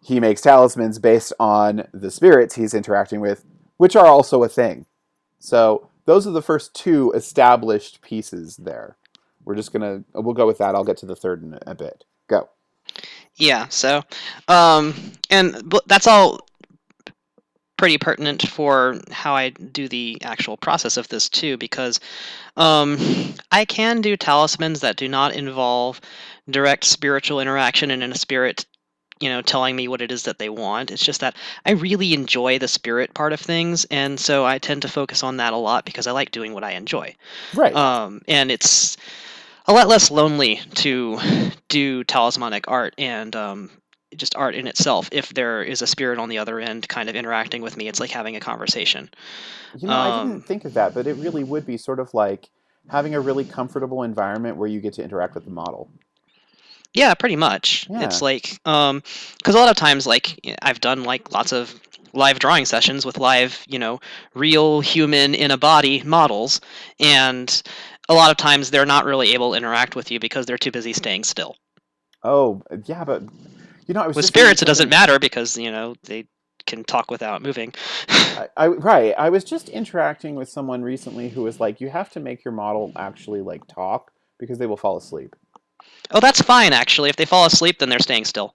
[0.05, 3.45] He makes talismans based on the spirits he's interacting with,
[3.77, 4.87] which are also a thing.
[5.41, 8.97] So, those are the first two established pieces there.
[9.45, 10.75] We're just gonna we'll go with that.
[10.75, 12.05] I'll get to the third in a bit.
[12.29, 12.49] Go.
[13.37, 13.69] Yeah.
[13.69, 14.03] So,
[14.49, 14.93] um,
[15.31, 16.41] and that's all
[17.77, 22.01] pretty pertinent for how I do the actual process of this too, because
[22.57, 22.99] um,
[23.53, 26.01] I can do talismans that do not involve
[26.51, 28.67] direct spiritual interaction and in a spirit
[29.21, 30.91] you know telling me what it is that they want.
[30.91, 34.83] It's just that i really enjoy the spirit part of things and so i tend
[34.83, 37.15] to focus on that a lot because i like doing what i enjoy.
[37.55, 37.75] Right.
[37.75, 38.97] Um, and it's
[39.67, 41.19] a lot less lonely to
[41.69, 43.71] do talismanic art and um,
[44.17, 47.15] just art in itself if there is a spirit on the other end kind of
[47.15, 47.87] interacting with me.
[47.87, 49.09] It's like having a conversation.
[49.79, 52.13] You know um, i didn't think of that but it really would be sort of
[52.15, 52.51] like
[52.89, 55.91] having a really comfortable environment where you get to interact with the model
[56.95, 58.03] yeah pretty much yeah.
[58.03, 59.03] it's like um
[59.39, 61.79] because a lot of times like i've done like lots of
[62.13, 64.01] live drawing sessions with live you know
[64.35, 66.61] real human in a body models
[66.99, 67.63] and
[68.11, 70.73] a lot of times they're not really able to interact with you because they're too
[70.73, 71.57] busy staying still.
[72.25, 73.23] Oh, yeah, but
[73.87, 76.27] you know, I was with spirits it doesn't matter because you know they
[76.67, 77.73] can talk without moving.
[78.09, 79.15] I, I, right.
[79.17, 82.53] I was just interacting with someone recently who was like, "You have to make your
[82.53, 85.37] model actually like talk because they will fall asleep."
[86.11, 87.11] Oh, that's fine actually.
[87.11, 88.55] If they fall asleep, then they're staying still.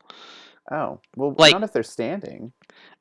[0.72, 2.52] Oh well, like, not if they're standing.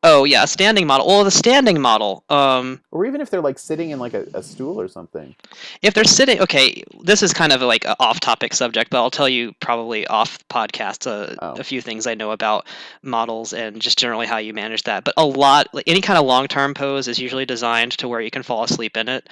[0.07, 1.11] Oh yeah, a standing model.
[1.11, 2.25] Oh, the standing model.
[2.29, 5.35] Um, or even if they're like sitting in like a, a stool or something.
[5.81, 9.31] If they're sitting, okay, this is kind of like an off-topic subject, but I'll tell
[9.31, 11.59] you probably off podcast uh, oh.
[11.59, 12.67] a few things I know about
[13.03, 15.05] models and just generally how you manage that.
[15.05, 18.31] But a lot, like any kind of long-term pose is usually designed to where you
[18.31, 19.27] can fall asleep in it.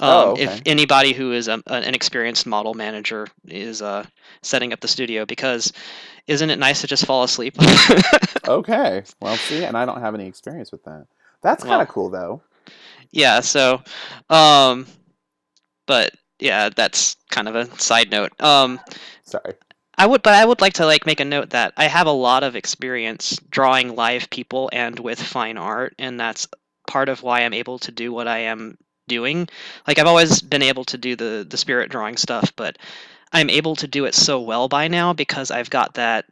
[0.00, 0.44] Um, oh, okay.
[0.44, 4.06] If anybody who is a, an experienced model manager is uh,
[4.40, 5.70] setting up the studio, because
[6.26, 7.56] isn't it nice to just fall asleep?
[8.48, 9.02] okay.
[9.20, 11.06] Well, see, and I don't have any experience with that.
[11.42, 12.42] That's kind of well, cool, though.
[13.10, 13.40] Yeah.
[13.40, 13.82] So,
[14.30, 14.86] um,
[15.86, 18.40] but yeah, that's kind of a side note.
[18.40, 18.80] Um,
[19.24, 19.54] sorry.
[19.96, 22.12] I would, but I would like to like make a note that I have a
[22.12, 26.48] lot of experience drawing live people and with fine art, and that's
[26.88, 29.48] part of why I'm able to do what I am doing.
[29.86, 32.78] Like I've always been able to do the the spirit drawing stuff, but
[33.32, 36.26] I'm able to do it so well by now because I've got that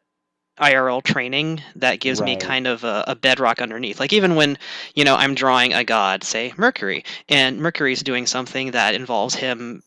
[0.61, 2.27] IRL training that gives right.
[2.27, 3.99] me kind of a, a, bedrock underneath.
[3.99, 4.59] Like even when,
[4.95, 9.83] you know, I'm drawing a god, say Mercury, and Mercury's doing something that involves him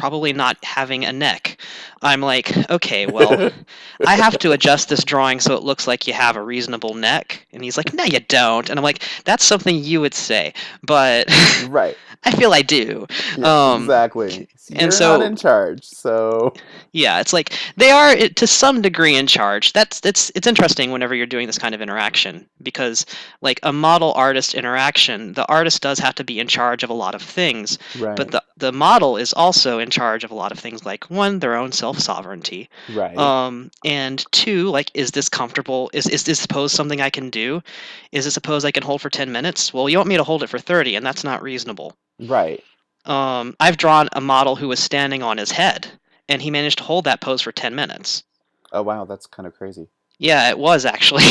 [0.00, 1.60] probably not having a neck.
[2.00, 3.50] I'm like, okay, well,
[4.06, 7.46] I have to adjust this drawing so it looks like you have a reasonable neck.
[7.52, 8.70] And he's like, no, you don't.
[8.70, 11.28] And I'm like, that's something you would say, but
[11.68, 11.96] right.
[12.24, 13.06] I feel I do.
[13.38, 14.48] Yeah, Um, exactly.
[14.76, 16.52] And so- not in charge, so
[16.92, 19.72] Yeah, it's like they are to some degree in charge.
[19.72, 23.06] That's it's it's interesting whenever you're doing this kind of interaction because
[23.40, 26.94] like a model artist interaction, the artist does have to be in charge of a
[26.94, 28.16] lot of things, right.
[28.16, 31.38] but the the model is also in charge of a lot of things like one
[31.38, 32.68] their own self-sovereignty.
[32.92, 33.16] right.
[33.16, 35.90] Um and two, like is this comfortable?
[35.94, 37.62] Is is this pose something I can do?
[38.12, 39.72] Is this a pose I can hold for 10 minutes?
[39.72, 41.96] Well, you want me to hold it for 30 and that's not reasonable
[42.28, 42.62] right.
[43.04, 45.88] um, I've drawn a model who was standing on his head,
[46.28, 48.24] and he managed to hold that pose for 10 minutes.
[48.72, 49.88] Oh wow, that's kind of crazy.
[50.18, 51.24] Yeah, it was actually.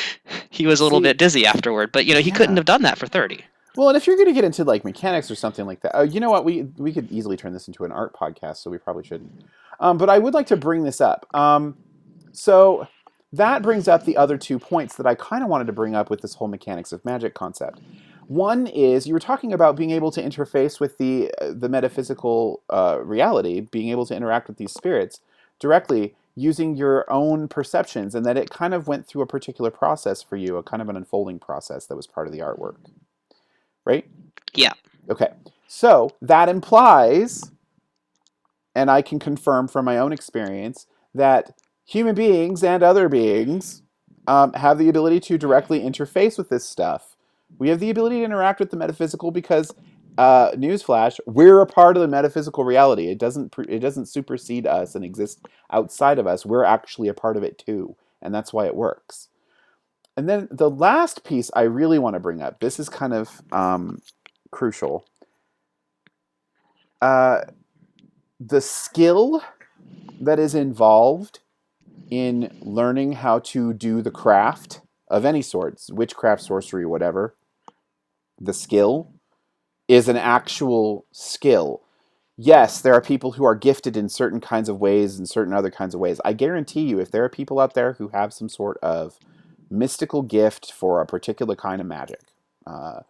[0.50, 2.82] he was a little See- bit dizzy afterward, but you know he couldn't have done
[2.82, 3.44] that for 30.
[3.76, 6.02] Well, and if you're going to get into like mechanics or something like that, oh,
[6.02, 6.46] you know what?
[6.46, 9.30] We we could easily turn this into an art podcast, so we probably shouldn't.
[9.80, 11.26] Um, but I would like to bring this up.
[11.34, 11.76] Um,
[12.32, 12.88] so
[13.32, 16.08] that brings up the other two points that I kind of wanted to bring up
[16.08, 17.80] with this whole mechanics of magic concept.
[18.28, 22.62] One is you were talking about being able to interface with the uh, the metaphysical
[22.70, 25.20] uh, reality, being able to interact with these spirits
[25.60, 30.22] directly using your own perceptions, and that it kind of went through a particular process
[30.22, 32.76] for you, a kind of an unfolding process that was part of the artwork,
[33.84, 34.06] right?
[34.54, 34.72] Yeah.
[35.08, 35.28] Okay.
[35.66, 37.50] So that implies,
[38.74, 43.82] and I can confirm from my own experience, that human beings and other beings
[44.26, 47.15] um, have the ability to directly interface with this stuff.
[47.58, 49.74] We have the ability to interact with the metaphysical because,
[50.18, 53.08] uh, newsflash, we're a part of the metaphysical reality.
[53.08, 56.46] It doesn't pre- it doesn't supersede us and exist outside of us.
[56.46, 59.28] We're actually a part of it too, and that's why it works.
[60.16, 62.60] And then the last piece I really want to bring up.
[62.60, 64.00] This is kind of um,
[64.50, 65.06] crucial.
[67.02, 67.42] Uh,
[68.40, 69.42] the skill
[70.20, 71.40] that is involved
[72.10, 77.36] in learning how to do the craft of any sorts, witchcraft, sorcery, whatever,
[78.40, 79.12] the skill
[79.88, 81.82] is an actual skill.
[82.36, 85.70] Yes, there are people who are gifted in certain kinds of ways and certain other
[85.70, 86.20] kinds of ways.
[86.24, 89.18] I guarantee you, if there are people out there who have some sort of
[89.70, 92.20] mystical gift for a particular kind of magic,
[92.66, 93.00] uh,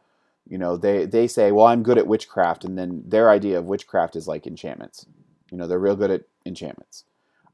[0.48, 3.64] you know, they, they say, well, I'm good at witchcraft, and then their idea of
[3.64, 5.06] witchcraft is like enchantments.
[5.50, 7.04] You know, they're real good at enchantments.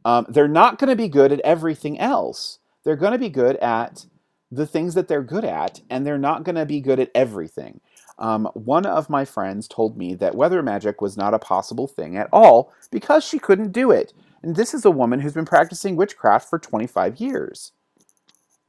[0.05, 2.59] Um, they're not going to be good at everything else.
[2.85, 4.07] They're going to be good at
[4.53, 7.81] the things that they're good at, and they're not going to be good at everything.
[8.19, 12.17] Um, one of my friends told me that weather magic was not a possible thing
[12.19, 14.15] at all because she couldn't do it.
[14.45, 17.73] And this is a woman who's been practicing witchcraft for 25 years.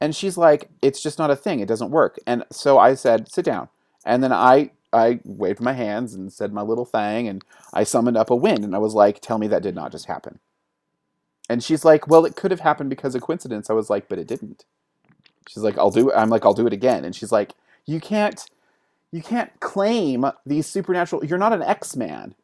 [0.00, 1.60] And she's like, it's just not a thing.
[1.60, 2.18] It doesn't work.
[2.26, 3.70] And so I said, sit down.
[4.06, 7.44] And then I I waved my hands and said my little thing, and
[7.74, 10.06] I summoned up a wind, and I was like, tell me that did not just
[10.06, 10.40] happen.
[11.50, 13.70] And she's like, well, it could have happened because of coincidence.
[13.70, 14.64] I was like, but it didn't.
[15.48, 16.14] She's like, I'll do it.
[16.16, 17.04] I'm like, I'll do it again.
[17.04, 17.54] And she's like,
[17.86, 18.44] you can't,
[19.12, 21.24] you can't claim these supernatural.
[21.24, 22.34] You're not an X Man.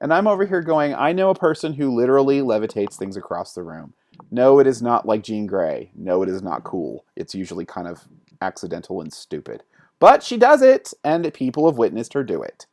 [0.00, 3.62] And I'm over here going, I know a person who literally levitates things across the
[3.62, 3.92] room.
[4.30, 5.90] No, it is not like Jean Grey.
[5.94, 7.04] No, it is not cool.
[7.16, 8.06] It's usually kind of
[8.40, 9.62] accidental and stupid.
[9.98, 12.66] But she does it, and people have witnessed her do it.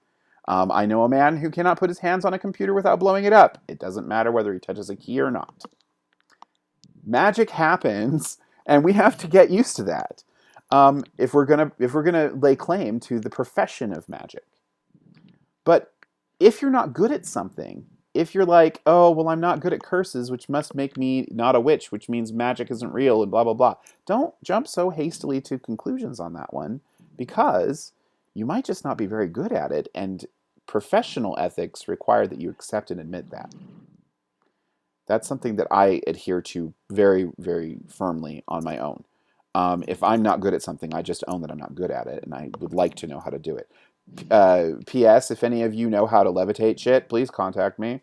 [0.48, 3.26] Um, I know a man who cannot put his hands on a computer without blowing
[3.26, 3.62] it up.
[3.68, 5.64] It doesn't matter whether he touches a key or not.
[7.06, 10.24] Magic happens, and we have to get used to that.
[10.70, 14.44] Um, if we're gonna if we're gonna lay claim to the profession of magic.
[15.64, 15.94] But
[16.40, 19.82] if you're not good at something, if you're like, oh well, I'm not good at
[19.82, 23.46] curses, which must make me not a witch, which means magic isn't real, and blah
[23.46, 23.76] blah blah.
[24.06, 26.82] Don't jump so hastily to conclusions on that one,
[27.18, 27.94] because
[28.34, 30.26] you might just not be very good at it, and
[30.68, 33.54] professional ethics require that you accept and admit that.
[35.08, 39.04] That's something that I adhere to very, very firmly on my own.
[39.56, 42.08] Um, if I'm not good at something, I just own that I'm not good at
[42.08, 43.72] it, and I would like to know how to do it.
[44.30, 45.32] Uh, P.S.
[45.32, 48.02] If any of you know how to levitate shit, please contact me.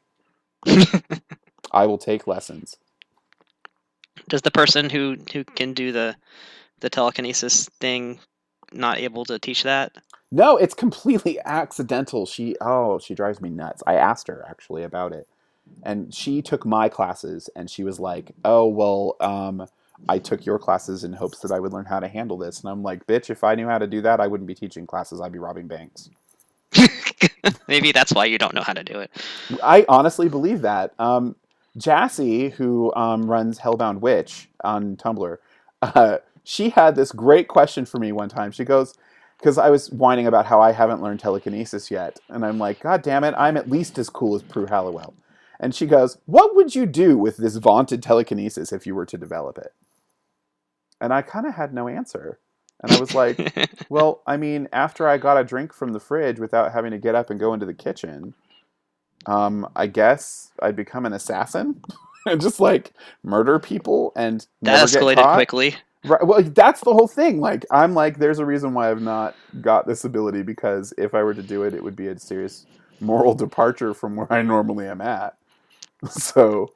[1.72, 2.76] I will take lessons.
[4.28, 6.16] Does the person who who can do the
[6.80, 8.18] the telekinesis thing
[8.72, 9.92] not able to teach that?
[10.32, 12.26] No, it's completely accidental.
[12.26, 13.82] She oh, she drives me nuts.
[13.86, 15.28] I asked her actually about it.
[15.82, 19.66] And she took my classes and she was like, "Oh, well, um
[20.08, 22.70] I took your classes in hopes that I would learn how to handle this." And
[22.70, 25.20] I'm like, "Bitch, if I knew how to do that, I wouldn't be teaching classes.
[25.20, 26.10] I'd be robbing banks."
[27.68, 29.10] Maybe that's why you don't know how to do it.
[29.62, 30.92] I honestly believe that.
[30.98, 31.36] Um,
[31.76, 35.36] Jassy, who um, runs Hellbound Witch on Tumblr,
[35.82, 38.52] uh, she had this great question for me one time.
[38.52, 38.94] She goes,
[39.38, 43.02] because I was whining about how I haven't learned telekinesis yet, and I'm like, God
[43.02, 45.14] damn it, I'm at least as cool as Prue Halliwell.
[45.60, 49.18] And she goes, What would you do with this vaunted telekinesis if you were to
[49.18, 49.72] develop it?
[51.00, 52.38] And I kind of had no answer.
[52.82, 56.38] And I was like, Well, I mean, after I got a drink from the fridge
[56.38, 58.34] without having to get up and go into the kitchen,
[59.26, 61.82] um, I guess I'd become an assassin
[62.26, 62.92] and just like
[63.22, 65.76] murder people and that escalated quickly.
[66.04, 66.26] Right.
[66.26, 67.40] Well, that's the whole thing.
[67.40, 71.22] Like, I'm like, there's a reason why I've not got this ability because if I
[71.22, 72.66] were to do it, it would be a serious
[73.00, 75.36] moral departure from where I normally am at.
[76.10, 76.72] So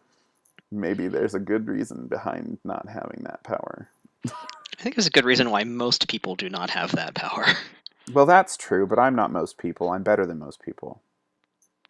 [0.73, 3.89] maybe there's a good reason behind not having that power.
[4.79, 7.47] I think there's a good reason why most people do not have that power.
[8.13, 9.91] Well, that's true, but I'm not most people.
[9.91, 11.03] I'm better than most people.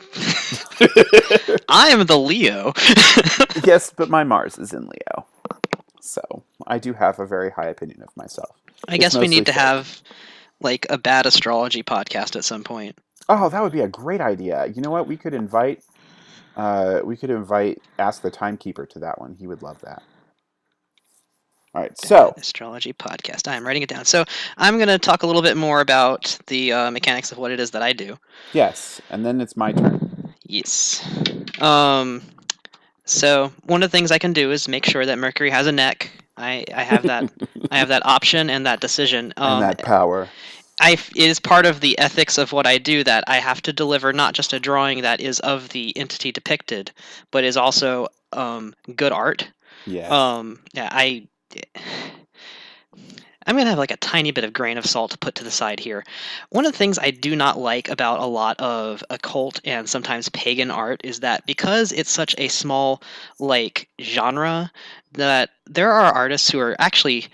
[1.69, 2.73] I am the Leo.
[3.65, 5.27] yes, but my Mars is in Leo.
[6.01, 8.57] So I do have a very high opinion of myself.
[8.89, 10.03] I It's guess we need to have
[10.61, 12.99] like a bad astrology podcast at some point.
[13.29, 14.67] Oh, that would be a great idea.
[14.67, 15.07] You know what?
[15.07, 15.83] We could invite
[16.59, 19.37] uh, we could invite Ask the Timekeeper to that one.
[19.39, 20.03] He would love that.
[21.75, 21.97] All right.
[21.99, 23.47] So, astrology podcast.
[23.47, 24.05] I am writing it down.
[24.05, 24.25] So
[24.57, 27.61] I'm going to talk a little bit more about the uh, mechanics of what it
[27.61, 28.19] is that I do.
[28.53, 30.35] yes, and then it's my turn.
[30.45, 31.05] Yes.
[31.63, 32.23] Um.
[33.05, 35.73] So one of the things I can do is make sure that Mercury has a
[35.73, 36.11] neck.
[36.37, 37.31] I, I have that
[37.71, 39.33] I have that option and that decision.
[39.37, 40.29] Um, and that power.
[40.81, 43.73] I it is part of the ethics of what I do that I have to
[43.73, 46.93] deliver not just a drawing that is of the entity depicted,
[47.31, 49.49] but is also um, good art.
[49.87, 50.11] Yes.
[50.11, 51.29] Um, yeah, I.
[53.47, 55.51] I'm gonna have like a tiny bit of grain of salt to put to the
[55.51, 56.05] side here.
[56.51, 60.29] One of the things I do not like about a lot of occult and sometimes
[60.29, 63.03] pagan art is that because it's such a small
[63.41, 64.71] like genre,
[65.13, 67.29] that there are artists who are actually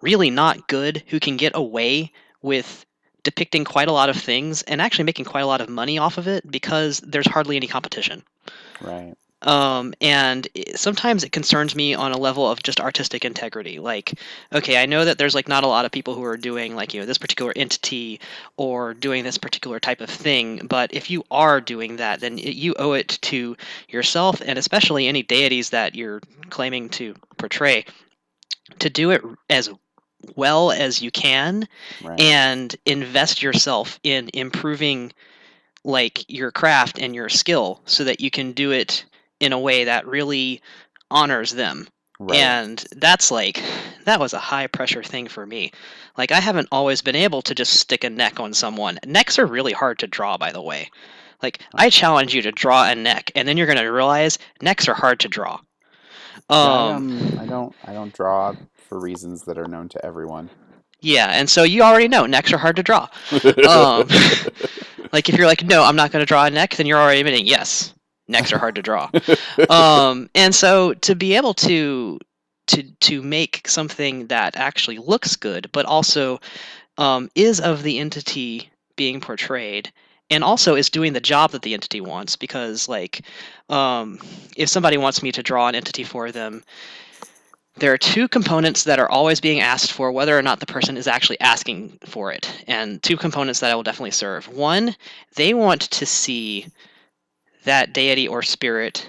[0.00, 2.10] really not good who can get away
[2.42, 2.84] with
[3.22, 6.18] depicting quite a lot of things and actually making quite a lot of money off
[6.18, 8.22] of it because there's hardly any competition
[8.80, 9.14] right.
[9.42, 14.14] um, and sometimes it concerns me on a level of just artistic integrity like
[14.54, 16.94] okay i know that there's like not a lot of people who are doing like
[16.94, 18.20] you know this particular entity
[18.56, 22.54] or doing this particular type of thing but if you are doing that then it,
[22.54, 23.56] you owe it to
[23.88, 26.20] yourself and especially any deities that you're
[26.50, 27.84] claiming to portray
[28.78, 29.68] to do it as
[30.36, 31.68] well as you can
[32.02, 32.20] Right.
[32.20, 35.12] and invest yourself in improving
[35.84, 39.04] like your craft and your skill so that you can do it
[39.40, 40.60] in a way that really
[41.10, 41.88] honors them.
[42.20, 42.40] Right.
[42.40, 43.62] and that's like
[44.04, 45.70] that was a high pressure thing for me.
[46.16, 48.98] Like i haven't always been able to just stick a neck on someone.
[49.06, 50.90] Necks are really hard to draw by the way.
[51.42, 54.88] Like i challenge you to draw a neck and then you're going to realize necks
[54.88, 55.60] are hard to draw
[56.50, 57.74] Yeah, I, um, um, I don't.
[57.84, 58.54] I don't draw
[58.88, 60.48] for reasons that are known to everyone.
[61.00, 63.06] yeah and so you already know necks are hard to draw
[63.68, 64.08] Um,
[65.12, 67.20] like if you're like no i'm not going to draw a neck then you're already
[67.20, 67.94] admitting yes
[68.26, 69.08] necks are hard to draw
[69.70, 72.18] um, and so to be able to
[72.68, 76.40] to to make something that actually looks good but also
[76.96, 79.92] um, is of the entity being portrayed
[80.30, 83.22] and also is doing the job that the entity wants because like
[83.68, 84.18] um,
[84.56, 86.62] if somebody wants me to draw an entity for them
[87.76, 90.96] there are two components that are always being asked for whether or not the person
[90.96, 94.48] is actually asking for it and two components that i will definitely serve.
[94.48, 94.94] One
[95.36, 96.66] they want to see
[97.64, 99.08] that deity or spirit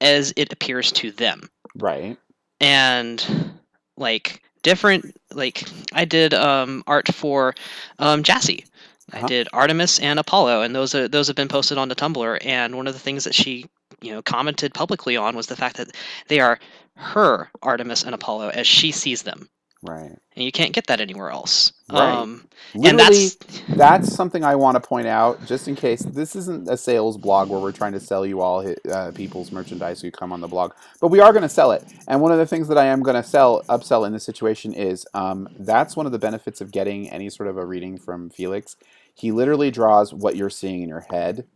[0.00, 1.48] as it appears to them.
[1.76, 2.18] Right.
[2.60, 3.52] and
[3.96, 7.54] like different like i did um, art for
[7.98, 8.64] um, jassy
[9.12, 9.26] i Uh-huh.
[9.26, 12.86] did artemis and apollo and those are those have been posted onto tumblr and one
[12.86, 13.66] of the things that she
[14.00, 15.90] you know commented publicly on was the fact that
[16.28, 16.58] they are
[16.94, 19.48] her artemis and apollo as she sees them
[19.82, 20.12] Right.
[20.36, 22.22] and you can't get that anywhere else Right.
[22.22, 22.48] um,
[22.84, 23.36] and that's
[23.68, 27.50] that's something I want to point out, just in case this isn't a sales blog
[27.50, 30.72] where we're trying to sell you all uh, people's merchandise who come on the blog,
[31.00, 31.84] but we are going to sell it.
[32.08, 34.72] And one of the things that I am going to sell, upsell in this situation
[34.74, 38.30] is um, that's one of the benefits of getting any sort of a reading from
[38.30, 38.76] Felix.
[39.14, 41.46] He literally draws what you're seeing in your head,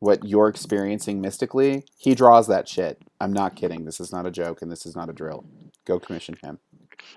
[0.00, 1.84] what you're experiencing mystically.
[1.98, 3.00] He draws that shit.
[3.20, 3.84] I'm not kidding.
[3.84, 5.44] This is not a joke, and this is not a drill.
[5.86, 6.58] Go commission him.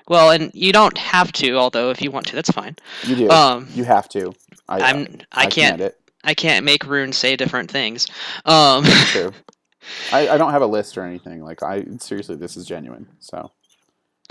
[0.07, 3.29] Well and you don't have to although if you want to that's fine You do.
[3.29, 4.33] um, you have to.
[4.67, 8.07] I, i'm i, I can't i can't make runes say different things
[8.45, 9.31] um, True.
[10.11, 11.43] I, I don't have a list or anything.
[11.43, 13.07] Like I seriously, this is genuine.
[13.19, 13.51] So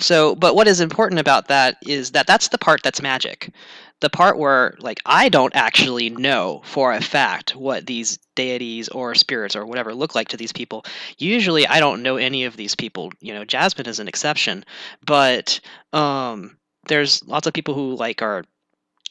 [0.01, 3.53] So, but what is important about that is that that's the part that's magic.
[4.01, 9.15] The part where, like, I don't actually know for a fact what these deities or
[9.15, 10.85] spirits or whatever look like to these people.
[11.19, 13.13] Usually, I don't know any of these people.
[13.21, 14.65] You know, Jasmine is an exception,
[15.07, 15.61] but
[15.93, 16.57] um,
[16.89, 18.45] there's lots of people who like are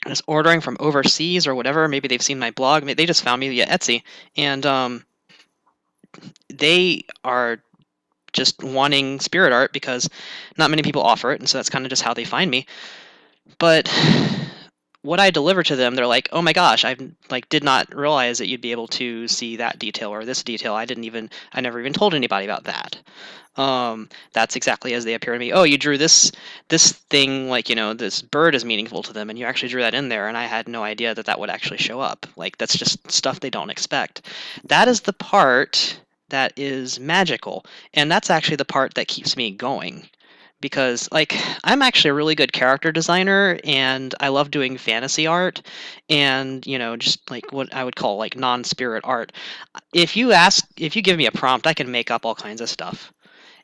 [0.06, 1.88] just ordering from overseas or whatever.
[1.88, 2.86] Maybe they've seen my blog.
[2.86, 4.04] They just found me via Etsy,
[4.36, 5.06] and um,
[6.50, 7.64] they are
[8.34, 10.10] just wanting spirit art because
[10.58, 12.66] not many people offer it, and so that's kind of just how they find me.
[13.60, 13.90] But
[15.04, 16.96] what I deliver to them, they're like, "Oh my gosh, I
[17.30, 20.74] like did not realize that you'd be able to see that detail or this detail.
[20.74, 22.98] I didn't even, I never even told anybody about that."
[23.56, 25.52] Um, that's exactly as they appear to me.
[25.52, 26.32] Oh, you drew this
[26.70, 29.82] this thing like you know this bird is meaningful to them, and you actually drew
[29.82, 32.26] that in there, and I had no idea that that would actually show up.
[32.36, 34.24] Like that's just stuff they don't expect.
[34.64, 36.00] That is the part
[36.34, 37.64] that is magical,
[37.94, 40.10] and that's actually the part that keeps me going
[40.62, 45.62] because like I'm actually a really good character designer and I love doing fantasy art
[46.10, 49.34] and you know just like what I would call like non-spirit art.
[49.94, 52.62] If you ask if you give me a prompt, I can make up all kinds
[52.62, 53.14] of stuff.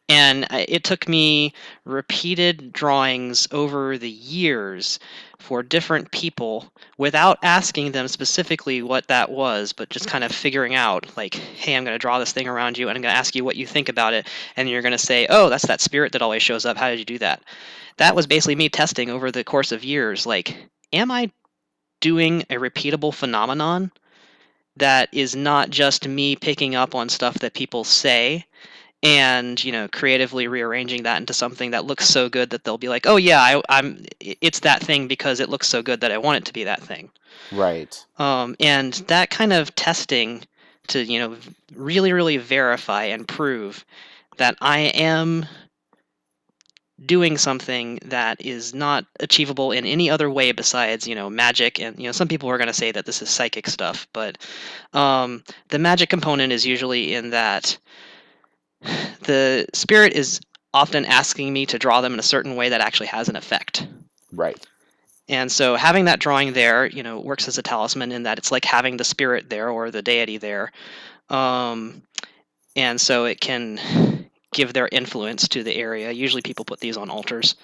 [0.09, 1.53] And uh, it took me
[1.85, 4.97] repeated drawings over the years
[5.37, 10.73] for different people without asking them specifically what that was, but just kind of figuring
[10.73, 13.17] out, like, hey, I'm going to draw this thing around you and I'm going to
[13.17, 14.27] ask you what you think about it.
[14.57, 16.75] And you're going to say, oh, that's that spirit that always shows up.
[16.75, 17.43] How did you do that?
[17.97, 20.25] That was basically me testing over the course of years.
[20.25, 20.57] Like,
[20.91, 21.31] am I
[22.01, 23.91] doing a repeatable phenomenon
[24.77, 28.45] that is not just me picking up on stuff that people say?
[29.01, 32.89] And you know creatively rearranging that into something that looks so good that they'll be
[32.89, 36.17] like oh yeah I, i'm it's that thing because it looks so good that i
[36.17, 37.09] want it to be that thing.
[37.51, 38.05] Right.
[38.17, 40.43] Um, and that kind of testing
[40.87, 41.37] to you know
[41.75, 43.85] really really verify and prove
[44.37, 45.45] that i am
[47.05, 51.97] doing something that is not achievable in any other way besides you know magic and
[51.97, 54.37] you know some people are going to say that this is psychic stuff but
[54.93, 57.77] um, the magic component is usually in that
[58.81, 60.39] the spirit is
[60.73, 63.87] often asking me to draw them in a certain way that actually has an effect.
[64.31, 64.63] Right.
[65.27, 68.51] And so having that drawing there, you know, works as a talisman in that it's
[68.51, 70.71] like having the spirit there or the deity there.
[71.29, 72.01] Um,
[72.75, 76.11] and so it can give their influence to the area.
[76.11, 77.55] Usually people put these on altars.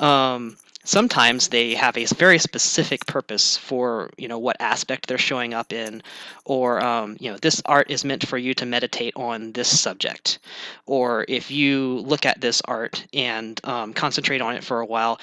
[0.00, 5.54] Um, sometimes they have a very specific purpose for you know what aspect they're showing
[5.54, 6.02] up in
[6.44, 10.38] or um, you know this art is meant for you to meditate on this subject
[10.86, 15.18] or if you look at this art and um, concentrate on it for a while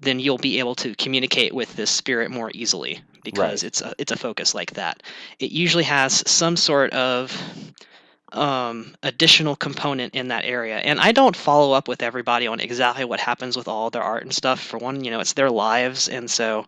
[0.00, 3.66] then you'll be able to communicate with this spirit more easily because right.
[3.66, 5.02] it's a, it's a focus like that
[5.40, 7.32] it usually has some sort of
[8.32, 10.78] um, additional component in that area.
[10.78, 14.22] And I don't follow up with everybody on exactly what happens with all their art
[14.22, 14.60] and stuff.
[14.60, 16.66] For one, you know, it's their lives, and so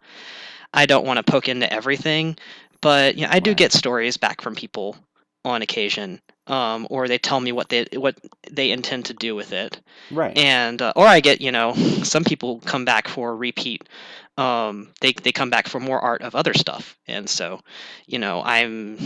[0.72, 2.36] I don't want to poke into everything.
[2.80, 4.96] But you know, I do get stories back from people
[5.44, 8.18] on occasion, um, or they tell me what they what
[8.50, 9.80] they intend to do with it.
[10.10, 10.36] Right.
[10.36, 13.88] And uh, or I get you know some people come back for repeat.
[14.38, 17.60] Um, they they come back for more art of other stuff, and so
[18.06, 18.96] you know I'm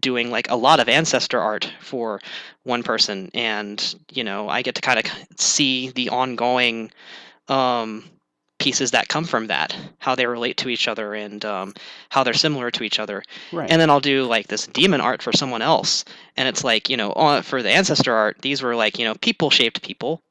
[0.00, 2.20] doing like a lot of ancestor art for
[2.64, 5.06] one person and you know i get to kind of
[5.38, 6.90] see the ongoing
[7.48, 8.04] um,
[8.58, 11.74] pieces that come from that how they relate to each other and um,
[12.08, 13.22] how they're similar to each other
[13.52, 13.70] right.
[13.70, 16.04] and then i'll do like this demon art for someone else
[16.36, 19.50] and it's like you know for the ancestor art these were like you know people
[19.50, 20.22] shaped people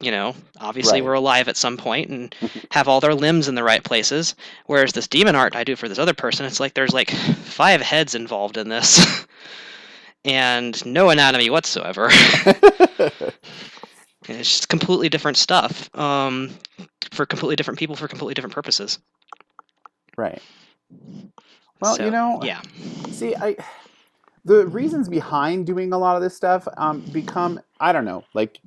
[0.00, 1.04] you know, obviously right.
[1.04, 2.34] we're alive at some point and
[2.70, 4.34] have all their limbs in the right places.
[4.66, 7.80] Whereas this demon art I do for this other person, it's like there's like five
[7.80, 9.26] heads involved in this
[10.24, 12.08] and no anatomy whatsoever.
[12.10, 13.32] it's
[14.28, 16.50] just completely different stuff um,
[17.10, 18.98] for completely different people for completely different purposes.
[20.16, 20.42] Right.
[21.80, 22.60] Well, so, you know, yeah.
[23.10, 23.56] See, I
[24.44, 28.60] the reasons behind doing a lot of this stuff um, become I don't know, like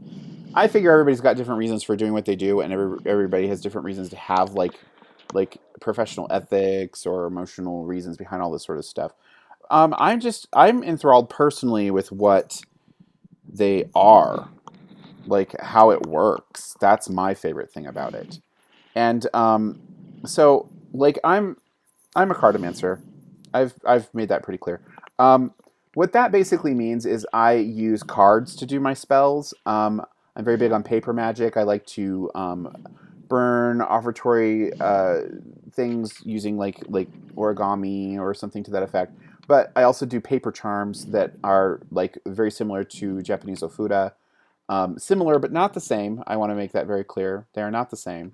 [0.57, 3.61] I figure everybody's got different reasons for doing what they do, and every, everybody has
[3.61, 4.73] different reasons to have like
[5.33, 9.11] like professional ethics or emotional reasons behind all this sort of stuff.
[9.69, 12.61] Um, I'm just I'm enthralled personally with what
[13.47, 14.49] they are,
[15.27, 16.75] like how it works.
[16.79, 18.39] That's my favorite thing about it,
[18.95, 19.79] and um,
[20.25, 21.57] so like I'm
[22.15, 22.99] I'm a cartomancer.
[23.53, 24.81] I've I've made that pretty clear.
[25.19, 25.53] Um,
[25.93, 29.53] what that basically means is I use cards to do my spells.
[29.67, 30.03] Um,
[30.37, 31.57] I'm very big on paper magic.
[31.57, 32.71] I like to um,
[33.29, 35.23] burn offertory uh,
[35.73, 39.13] things using like like origami or something to that effect.
[39.47, 44.13] But I also do paper charms that are like very similar to Japanese ofuda,
[44.69, 46.23] Um, similar but not the same.
[46.27, 47.47] I want to make that very clear.
[47.55, 48.33] They are not the same.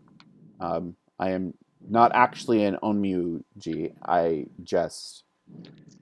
[0.59, 1.55] Um, I am
[1.89, 3.93] not actually an onmyoji.
[4.05, 5.23] I just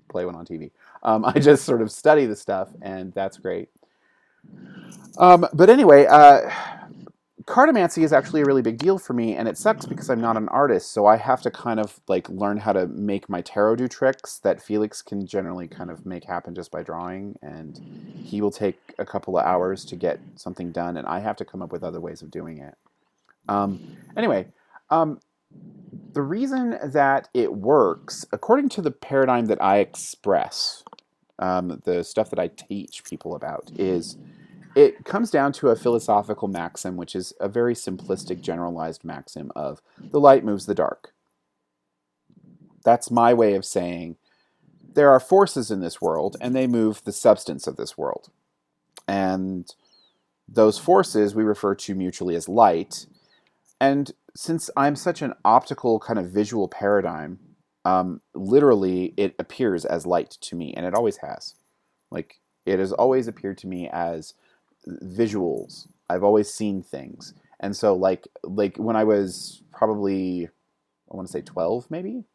[0.09, 0.71] play one on TV.
[1.03, 3.69] Um, I just sort of study the stuff, and that's great.
[5.17, 6.49] Um, but anyway, uh,
[7.45, 10.37] cartomancy is actually a really big deal for me and it sucks because i'm not
[10.37, 13.75] an artist so i have to kind of like learn how to make my tarot
[13.75, 17.81] do tricks that felix can generally kind of make happen just by drawing and
[18.23, 21.45] he will take a couple of hours to get something done and i have to
[21.45, 22.75] come up with other ways of doing it.
[23.49, 24.47] Um, anyway
[24.89, 25.19] um,
[26.13, 30.83] the reason that it works according to the paradigm that i express
[31.41, 34.17] um, the stuff that i teach people about is
[34.75, 39.81] it comes down to a philosophical maxim, which is a very simplistic, generalized maxim of
[39.99, 41.13] the light moves the dark.
[42.83, 44.17] That's my way of saying
[44.93, 48.29] there are forces in this world, and they move the substance of this world.
[49.07, 49.73] And
[50.47, 53.05] those forces we refer to mutually as light.
[53.79, 57.39] And since I'm such an optical kind of visual paradigm,
[57.85, 61.55] um, literally it appears as light to me, and it always has.
[62.11, 64.33] Like, it has always appeared to me as
[64.87, 65.87] visuals.
[66.09, 70.49] I've always seen things, and so like like when I was probably
[71.11, 72.25] I want to say twelve maybe.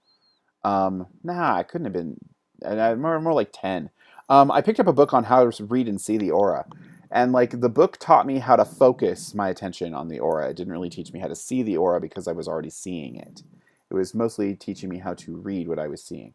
[0.65, 2.19] Um, nah, I couldn't have been.
[2.67, 3.91] I More more like ten.
[4.29, 6.67] Um, I picked up a book on how to read and see the aura,
[7.11, 10.51] and like the book taught me how to focus my attention on the aura.
[10.51, 13.17] It didn't really teach me how to see the aura because I was already seeing
[13.17, 13.43] it.
[13.91, 16.35] It was mostly teaching me how to read what I was seeing.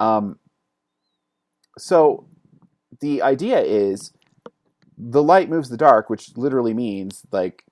[0.00, 0.38] Um,
[1.78, 2.26] so
[3.00, 4.12] the idea is
[4.96, 7.64] the light moves the dark, which literally means like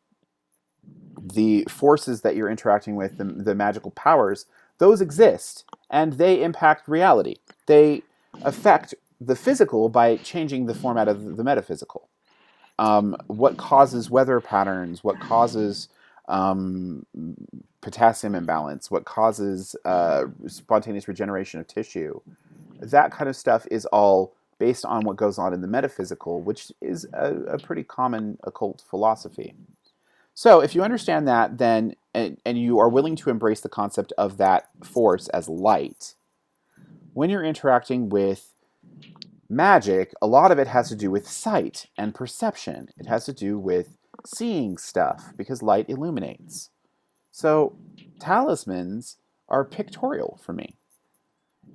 [1.23, 4.47] the forces that you're interacting with, the, the magical powers,
[4.79, 7.37] those exist and they impact reality.
[7.67, 8.03] They
[8.43, 12.09] affect the physical by changing the format of the metaphysical.
[12.79, 15.05] Um, what causes weather patterns?
[15.05, 15.89] What causes
[16.29, 17.07] um,
[17.81, 18.91] potassium imbalance?
[18.91, 22.21] What causes uh, spontaneous regeneration of tissue?
[22.81, 26.71] That kind of stuff is all based on what goes on in the metaphysical, which
[26.81, 29.55] is a, a pretty common occult philosophy.
[30.35, 34.13] So, if you understand that, then and, and you are willing to embrace the concept
[34.17, 36.15] of that force as light,
[37.13, 38.53] when you're interacting with
[39.49, 42.89] magic, a lot of it has to do with sight and perception.
[42.97, 43.97] It has to do with
[44.27, 46.71] seeing stuff because light illuminates.
[47.31, 47.77] So,
[48.21, 49.17] talismans
[49.49, 50.77] are pictorial for me.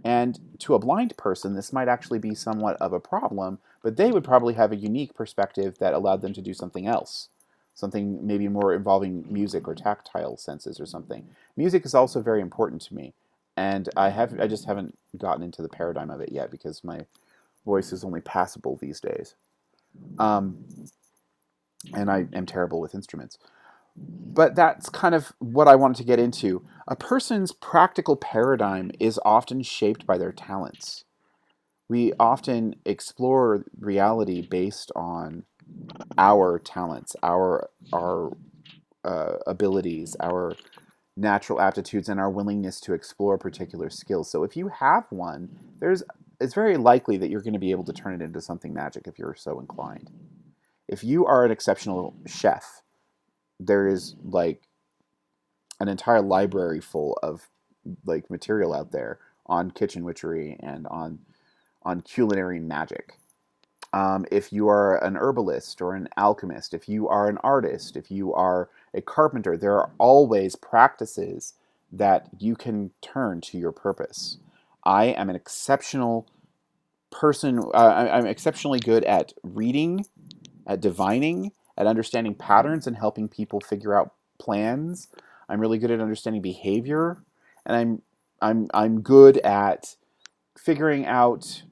[0.03, 4.11] And to a blind person, this might actually be somewhat of a problem, but they
[4.11, 7.29] would probably have a unique perspective that allowed them to do something else.
[7.73, 11.27] Something maybe more involving music or tactile senses or something.
[11.55, 13.13] Music is also very important to me.
[13.55, 17.05] And I have I just haven't gotten into the paradigm of it yet because my
[17.65, 19.35] voice is only passable these days.
[20.19, 20.57] Um,
[21.93, 23.37] and I am terrible with instruments
[24.33, 26.65] but that's kind of what I wanted to get into.
[26.87, 31.05] A person's practical paradigm is often shaped by their talents.
[31.89, 35.43] We often explore reality based on
[36.17, 38.31] our talents, our our
[39.03, 40.55] uh, abilities, our
[41.17, 44.29] natural aptitudes, and our willingness to explore particular skills.
[44.29, 45.49] So if you have one,
[45.79, 46.03] there's
[46.39, 49.07] it's very likely that you're going to be able to turn it into something magic
[49.07, 50.11] if you're so inclined.
[50.87, 52.81] If you are an exceptional chef,
[53.59, 54.61] there is like
[55.79, 57.49] an entire library full of
[58.05, 61.19] like material out there on kitchen witchery and on
[61.83, 63.13] on culinary magic.
[63.93, 68.11] Um, if you are an herbalist or an alchemist, if you are an artist, if
[68.11, 71.53] you are a carpenter, there are always practices
[71.91, 74.37] that you can turn to your purpose.
[74.83, 76.27] I am an exceptional
[77.11, 77.59] person.
[77.73, 80.05] Uh, I'm exceptionally good at reading,
[80.67, 85.07] at divining, at understanding patterns and helping people figure out plans.
[85.49, 87.23] I'm really good at understanding behavior,
[87.65, 88.01] and I'm
[88.41, 89.95] I'm I'm good at
[90.57, 91.63] figuring out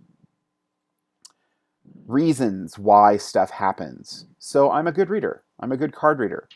[2.08, 4.26] reasons why stuff happens.
[4.40, 5.44] So I'm a good reader.
[5.60, 6.48] I'm a good card reader.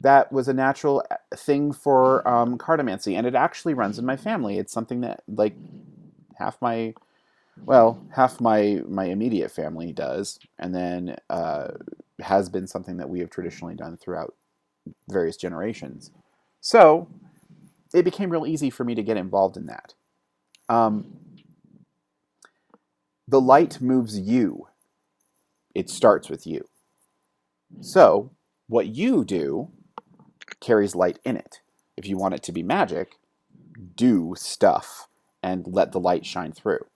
[0.00, 4.16] That was a natural uh, thing for um, cartomancy, and it actually runs in my
[4.16, 4.58] family.
[4.58, 5.54] It's something that like
[6.36, 6.94] half my
[7.64, 11.68] well, half my my immediate family does, and then uh,
[12.20, 14.34] has been something that we have traditionally done throughout
[15.08, 16.10] various generations.
[16.60, 17.08] So
[17.94, 19.94] it became real easy for me to get involved in that.
[20.68, 21.18] Um,
[23.26, 24.68] the light moves you.
[25.74, 26.66] It starts with you.
[27.80, 28.32] So
[28.66, 29.70] what you do
[30.60, 31.60] carries light in it.
[31.96, 33.16] If you want it to be magic,
[33.94, 35.08] do stuff
[35.42, 36.86] and let the light shine through.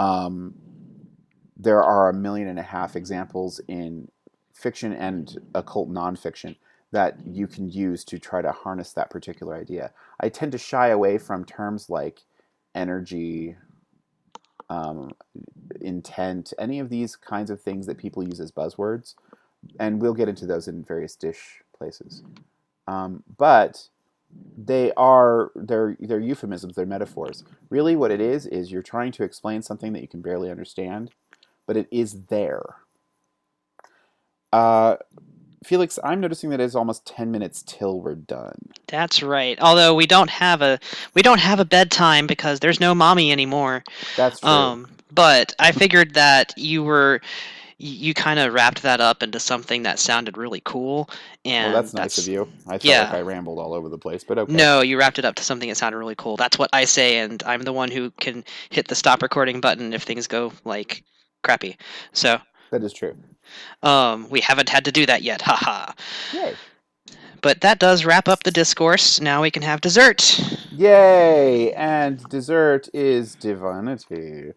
[0.00, 0.54] Um,
[1.58, 4.10] there are a million and a half examples in
[4.54, 6.56] fiction and occult nonfiction
[6.90, 9.92] that you can use to try to harness that particular idea.
[10.18, 12.20] I tend to shy away from terms like
[12.74, 13.56] energy,
[14.70, 15.12] um,
[15.82, 19.16] intent, any of these kinds of things that people use as buzzwords,
[19.78, 22.22] and we'll get into those in various dish places.
[22.88, 23.88] Um, but
[24.56, 27.44] they are they're they're euphemisms, they're metaphors.
[27.70, 31.10] Really, what it is is you're trying to explain something that you can barely understand,
[31.66, 32.62] but it is there.
[34.52, 34.96] Uh,
[35.64, 38.58] Felix, I'm noticing that it's almost ten minutes till we're done.
[38.86, 39.58] That's right.
[39.60, 40.78] Although we don't have a
[41.14, 43.84] we don't have a bedtime because there's no mommy anymore.
[44.16, 44.50] That's true.
[44.50, 47.20] Um, but I figured that you were
[47.82, 51.08] you kind of wrapped that up into something that sounded really cool
[51.46, 52.46] and well, that's nice of you.
[52.66, 53.04] I felt yeah.
[53.04, 54.52] like I rambled all over the place, but okay.
[54.52, 56.36] No, you wrapped it up to something that sounded really cool.
[56.36, 59.94] That's what I say, and I'm the one who can hit the stop recording button
[59.94, 61.04] if things go like
[61.42, 61.78] crappy.
[62.12, 62.38] So
[62.70, 63.16] that is true.
[63.82, 65.40] Um, we haven't had to do that yet.
[65.40, 65.92] Haha.
[66.34, 66.54] Yay.
[67.40, 69.22] But that does wrap up the discourse.
[69.22, 70.38] Now we can have dessert.
[70.70, 71.72] Yay!
[71.72, 74.52] And dessert is divinity.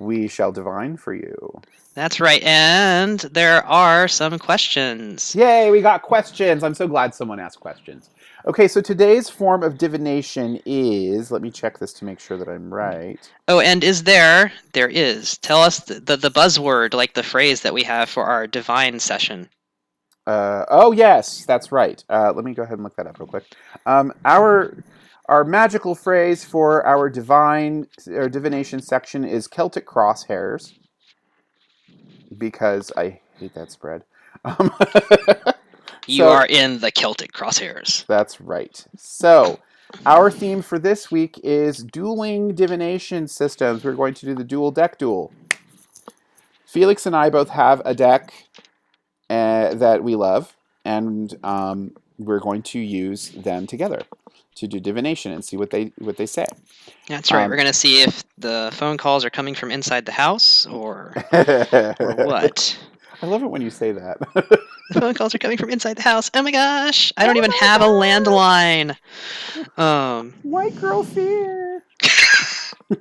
[0.00, 1.60] We shall divine for you.
[1.94, 2.42] That's right.
[2.42, 5.34] And there are some questions.
[5.34, 6.64] Yay, we got questions.
[6.64, 8.08] I'm so glad someone asked questions.
[8.46, 11.30] Okay, so today's form of divination is.
[11.30, 13.20] Let me check this to make sure that I'm right.
[13.46, 14.50] Oh, and is there?
[14.72, 15.36] There is.
[15.38, 19.00] Tell us the, the, the buzzword, like the phrase that we have for our divine
[19.00, 19.50] session.
[20.26, 22.02] Uh, oh, yes, that's right.
[22.08, 23.44] Uh, let me go ahead and look that up real quick.
[23.84, 24.82] Um, our.
[25.30, 30.72] Our magical phrase for our divine or divination section is Celtic crosshairs
[32.36, 34.04] because I hate that spread.
[34.44, 34.72] Um,
[36.06, 38.06] You So- are in the Celtic crosshairs.
[38.06, 38.84] That's right.
[38.96, 39.60] So,
[40.04, 43.84] our theme for this week is dueling divination systems.
[43.84, 45.32] We're going to do the dual deck duel.
[46.66, 48.32] Felix and I both have a deck
[49.28, 54.00] uh, that we love, and um, we're going to use them together
[54.60, 56.46] to do divination and see what they what they say.
[57.08, 57.44] That's right.
[57.44, 60.66] Um, We're going to see if the phone calls are coming from inside the house
[60.66, 62.78] or, or what.
[63.22, 64.18] I love it when you say that.
[64.92, 66.30] The phone calls are coming from inside the house.
[66.34, 67.12] Oh my gosh.
[67.16, 68.96] I don't Oh even my have a landline.
[69.78, 71.84] Um, White girl fear.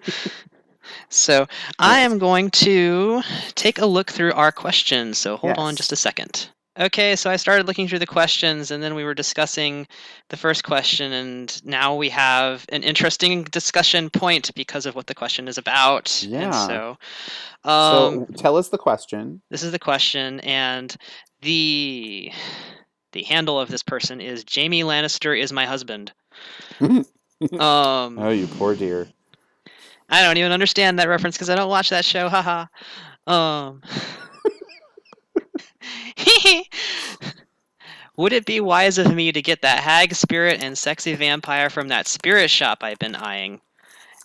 [1.09, 1.47] so
[1.79, 3.21] I am going to
[3.55, 5.17] take a look through our questions.
[5.17, 6.49] So hold on just a second.
[6.79, 9.85] Okay, so I started looking through the questions and then we were discussing
[10.29, 15.15] the first question, and now we have an interesting discussion point because of what the
[15.15, 16.23] question is about.
[16.23, 16.51] And Yeah.
[16.51, 16.97] so,
[17.69, 19.41] um, so tell us the question.
[19.49, 20.95] this is the question, and
[21.41, 22.31] the
[23.11, 26.13] the handle of this person is Jamie Lannister is my husband.
[26.79, 27.05] um,
[27.59, 29.09] Oh, you poor dear.
[30.09, 32.29] I don't even understand that reference because I don't watch that show.
[32.29, 32.65] Haha.
[33.27, 33.81] Um.
[38.17, 41.87] Would it be wise of me to get that hag spirit and sexy vampire from
[41.87, 43.61] that spirit shop I've been eyeing?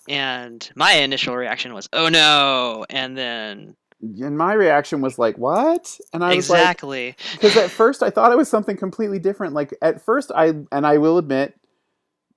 [0.08, 5.98] And my initial reaction was, "Oh no!" And then And my reaction was like, "What?"
[6.12, 9.54] And I was like, exactly, because at first I thought it was something completely different.
[9.54, 11.54] Like at first, I and I will admit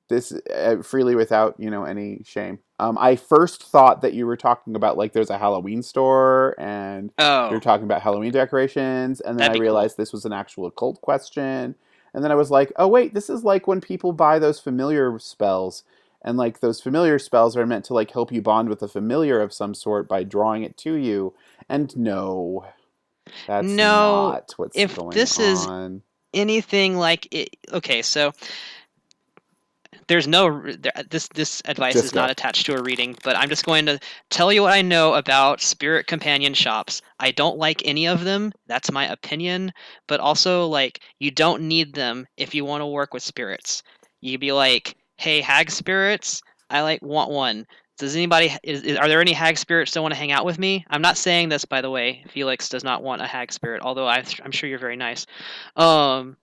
[0.09, 2.59] this uh, freely without you know any shame.
[2.79, 7.11] Um, I first thought that you were talking about like there's a Halloween store and
[7.17, 9.63] oh, you're talking about Halloween decorations, and then That'd I be cool.
[9.63, 11.75] realized this was an actual occult question,
[12.13, 15.17] and then I was like, oh wait, this is like when people buy those familiar
[15.19, 15.83] spells.
[16.23, 19.39] And like those familiar spells are meant to like help you bond with a familiar
[19.39, 21.33] of some sort by drawing it to you.
[21.69, 22.65] And no,
[23.45, 24.89] that's No, not what's going on.
[24.91, 25.67] if going this is-
[26.33, 28.33] anything like it, okay so
[30.07, 30.63] there's no
[31.09, 32.31] this this advice Just is not go.
[32.31, 33.99] attached to a reading but i'm just going to
[34.29, 37.01] tell you what i know about spirit companion shops.
[37.19, 38.51] I don't like any of them.
[38.67, 39.71] That's my opinion.
[40.07, 43.83] But also like you don't need them if you want to work with spirits.
[44.21, 46.41] You'd be like hey hag spirits?
[46.69, 47.65] I like want one.
[47.97, 50.59] Does anybody is, is, are there any hag spirits that want to hang out with
[50.59, 50.85] me?
[50.89, 54.07] I'm not saying this by the way felix does not want a hag spirit although
[54.07, 55.25] I, i'm sure you're very nice.
[55.75, 56.37] Um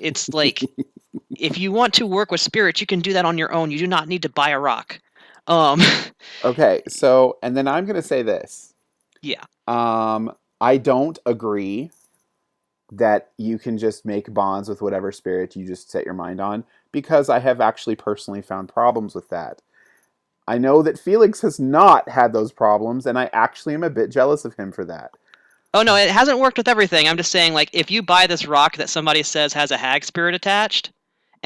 [0.00, 0.60] it's like
[1.40, 3.78] if you want to work with spirits you can do that on your own you
[3.78, 5.00] do not need to buy a rock
[5.46, 5.80] um
[6.44, 8.74] Okay, so and then I'm gonna say this.
[9.22, 9.44] Yeah.
[9.66, 11.90] Um, I don't agree
[12.92, 16.64] that you can just make bonds with whatever spirit you just set your mind on
[16.92, 19.60] because I have actually personally found problems with that.
[20.46, 24.10] I know that Felix has not had those problems, and I actually am a bit
[24.10, 25.10] jealous of him for that.
[25.74, 28.46] oh no it hasn't worked with everything i'm just saying like if you buy this
[28.46, 30.92] rock that somebody says has a hag spirit attached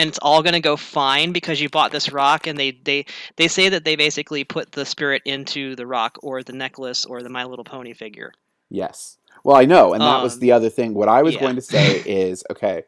[0.01, 3.05] and it's all going to go fine because you bought this rock and they they
[3.37, 7.23] they say that they basically put the spirit into the rock or the necklace or
[7.23, 8.33] the my little pony figure
[8.71, 9.19] Yes.
[9.45, 10.95] Well, I know, and that was Um, the other thing.
[10.95, 11.41] What I was yeah.
[11.41, 12.85] going to say is, okay,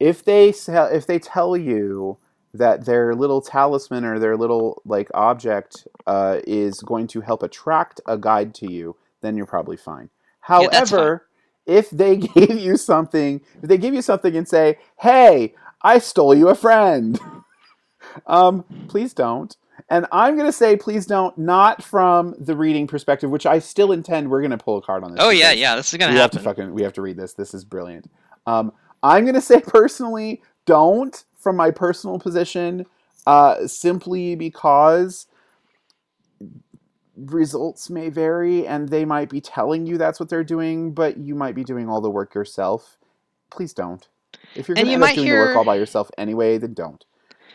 [0.00, 2.18] if they sell, if they tell you
[2.52, 8.00] that their little talisman or their little like object uh, is going to help attract
[8.06, 10.10] a guide to you, then you're probably fine.
[10.48, 11.28] Yeah, However,
[11.66, 15.54] if they gave you something, if they give you something and say, "Hey,
[15.86, 17.18] I stole you a friend,"
[18.26, 19.56] um, please don't.
[19.88, 23.92] And I'm going to say, please don't, not from the reading perspective, which I still
[23.92, 24.28] intend.
[24.28, 25.20] We're going to pull a card on this.
[25.22, 26.38] Oh yeah, yeah, this is gonna we happen.
[26.38, 27.34] have to fucking we have to read this.
[27.34, 28.10] This is brilliant.
[28.46, 28.72] Um,
[29.02, 32.86] I'm going to say personally, don't from my personal position,
[33.26, 35.26] uh, simply because
[37.16, 41.34] results may vary and they might be telling you that's what they're doing, but you
[41.34, 42.98] might be doing all the work yourself.
[43.50, 44.08] Please don't.
[44.56, 46.58] If you're going to you end up might doing the work all by yourself anyway,
[46.58, 47.04] then don't.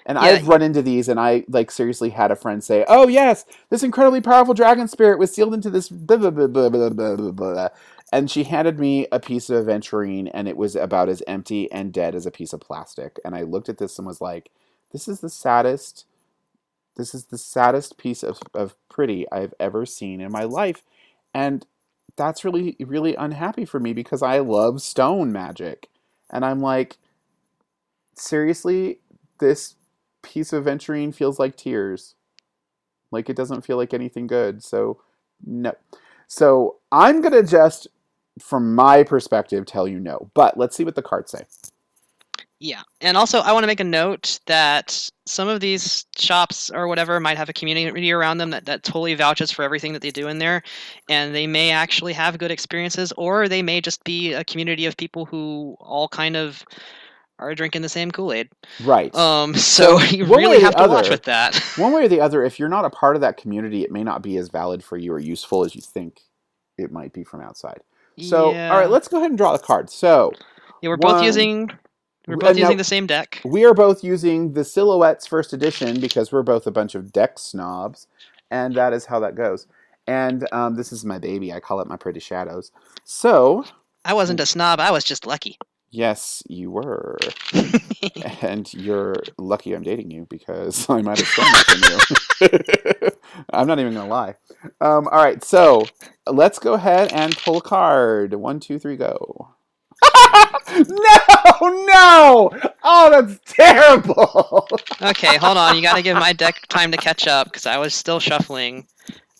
[0.05, 0.23] And Yeah.
[0.23, 3.83] I've run into these, and I like seriously had a friend say, "Oh yes, this
[3.83, 7.31] incredibly powerful dragon spirit was sealed into this." Blah, blah, blah, blah, blah, blah, blah,
[7.31, 7.69] blah."
[8.11, 11.93] And she handed me a piece of aventurine, and it was about as empty and
[11.93, 13.19] dead as a piece of plastic.
[13.23, 14.49] And I looked at this and was like,
[14.91, 16.05] "This is the saddest.
[16.97, 20.83] This is the saddest piece of, of pretty I've ever seen in my life."
[21.33, 21.65] And
[22.17, 25.87] that's really, really unhappy for me because I love stone magic.
[26.31, 26.97] And I'm like,
[28.15, 28.99] seriously,
[29.39, 29.75] this
[30.21, 32.15] piece of aventurine feels like tears.
[33.11, 34.63] Like it doesn't feel like anything good.
[34.63, 35.01] So,
[35.45, 35.73] no.
[36.27, 37.87] So, I'm to just,
[38.39, 40.31] from my perspective, tell you no.
[40.33, 41.43] But let's see what the cards say.
[42.63, 46.87] Yeah, and also I want to make a note that some of these shops or
[46.87, 50.11] whatever might have a community around them that, that totally vouches for everything that they
[50.11, 50.61] do in there,
[51.09, 54.95] and they may actually have good experiences, or they may just be a community of
[54.95, 56.63] people who all kind of
[57.39, 58.47] are drinking the same Kool Aid.
[58.83, 59.13] Right.
[59.15, 61.55] Um, so you one way really have to watch other- with that.
[61.77, 64.03] One way or the other, if you're not a part of that community, it may
[64.03, 66.19] not be as valid for you or useful as you think
[66.77, 67.81] it might be from outside.
[68.19, 68.69] So, yeah.
[68.71, 69.95] all right, let's go ahead and draw the cards.
[69.95, 70.31] So,
[70.83, 71.71] yeah, we're both using
[72.27, 73.41] we're both now- using the same deck.
[73.43, 77.39] We are both using the Silhouettes first edition because we're both a bunch of deck
[77.39, 78.07] snobs,
[78.49, 79.67] and that is how that goes.
[80.07, 81.53] And um, this is my baby.
[81.53, 82.71] I call it my pretty shadows.
[83.03, 83.65] So,
[84.03, 84.79] I wasn't a snob.
[84.79, 85.57] I was just lucky.
[85.91, 87.17] yes, you were.
[88.41, 93.09] and you're lucky I'm dating you because I might have stolen from you.
[93.53, 94.35] I'm not even going to lie.
[94.79, 95.85] Um, all right, so
[96.27, 98.33] let's go ahead and pull a card.
[98.33, 99.49] One, two, three, go.
[100.71, 102.51] no, no!
[102.83, 104.67] Oh, that's terrible.
[105.01, 105.75] Okay, hold on.
[105.75, 108.87] You got to give my deck time to catch up because I was still shuffling.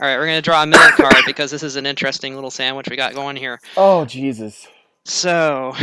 [0.02, 2.90] All right, we're gonna draw a middle card because this is an interesting little sandwich
[2.90, 3.60] we got going here.
[3.78, 4.68] Oh, Jesus.
[5.06, 5.74] So,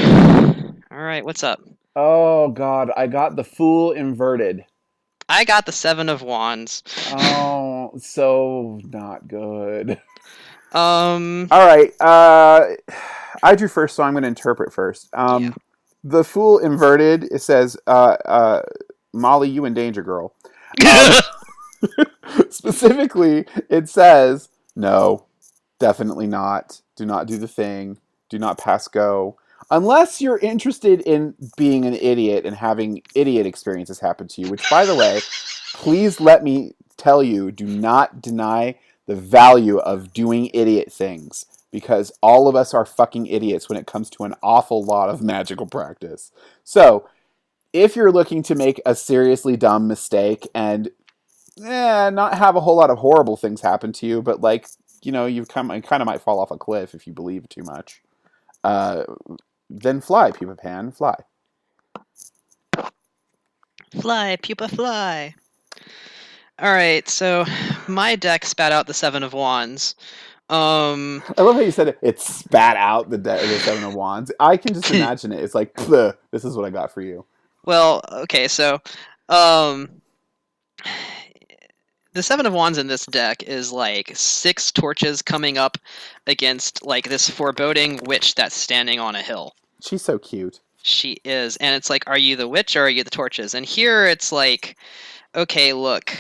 [0.91, 1.61] all right, what's up?
[1.95, 2.91] Oh, God.
[2.97, 4.65] I got the Fool inverted.
[5.29, 6.83] I got the seven of wands.
[7.13, 10.01] Oh, so not good.
[10.73, 11.93] Um, All right.
[12.01, 12.75] Uh,
[13.43, 15.09] I drew first, so I'm going to interpret first.
[15.13, 15.51] Um, Yeah.
[16.05, 18.63] The Fool inverted, it says, uh, uh,
[19.13, 20.33] Molly, you in danger, girl.
[20.87, 21.21] Um,
[22.51, 25.27] Specifically, it says, no,
[25.79, 26.81] definitely not.
[26.97, 27.99] Do not do the thing.
[28.29, 29.37] Do not pass go.
[29.71, 34.69] Unless you're interested in being an idiot and having idiot experiences happen to you, which,
[34.71, 35.21] by the way,
[35.75, 38.75] please let me tell you do not deny
[39.09, 43.87] the value of doing idiot things because all of us are fucking idiots when it
[43.87, 46.31] comes to an awful lot of magical practice.
[46.63, 47.09] So,
[47.73, 50.91] if you're looking to make a seriously dumb mistake and
[51.63, 54.69] eh, not have a whole lot of horrible things happen to you, but like
[55.03, 57.49] you know, you've come you kind of might fall off a cliff if you believe
[57.49, 58.03] too much.
[58.63, 59.05] Uh,
[59.71, 61.15] then fly, Pupa Pan, fly.
[64.01, 65.35] fly, pupa, fly.
[66.61, 67.45] All right, so
[67.87, 69.95] my deck spat out the seven of wands.
[70.51, 71.99] Um, I love how you said it.
[72.03, 74.33] It spat out the, de- the seven of wands.
[74.41, 75.43] I can just imagine it.
[75.43, 77.25] It's like, this is what I got for you.
[77.65, 78.81] Well, okay, so
[79.29, 79.89] um
[82.15, 85.79] the seven of wands in this deck is like six torches coming up
[86.27, 89.55] against like this foreboding witch that's standing on a hill.
[89.81, 90.61] She's so cute.
[90.83, 93.55] She is, and it's like, are you the witch or are you the torches?
[93.55, 94.77] And here it's like,
[95.35, 96.17] okay, look,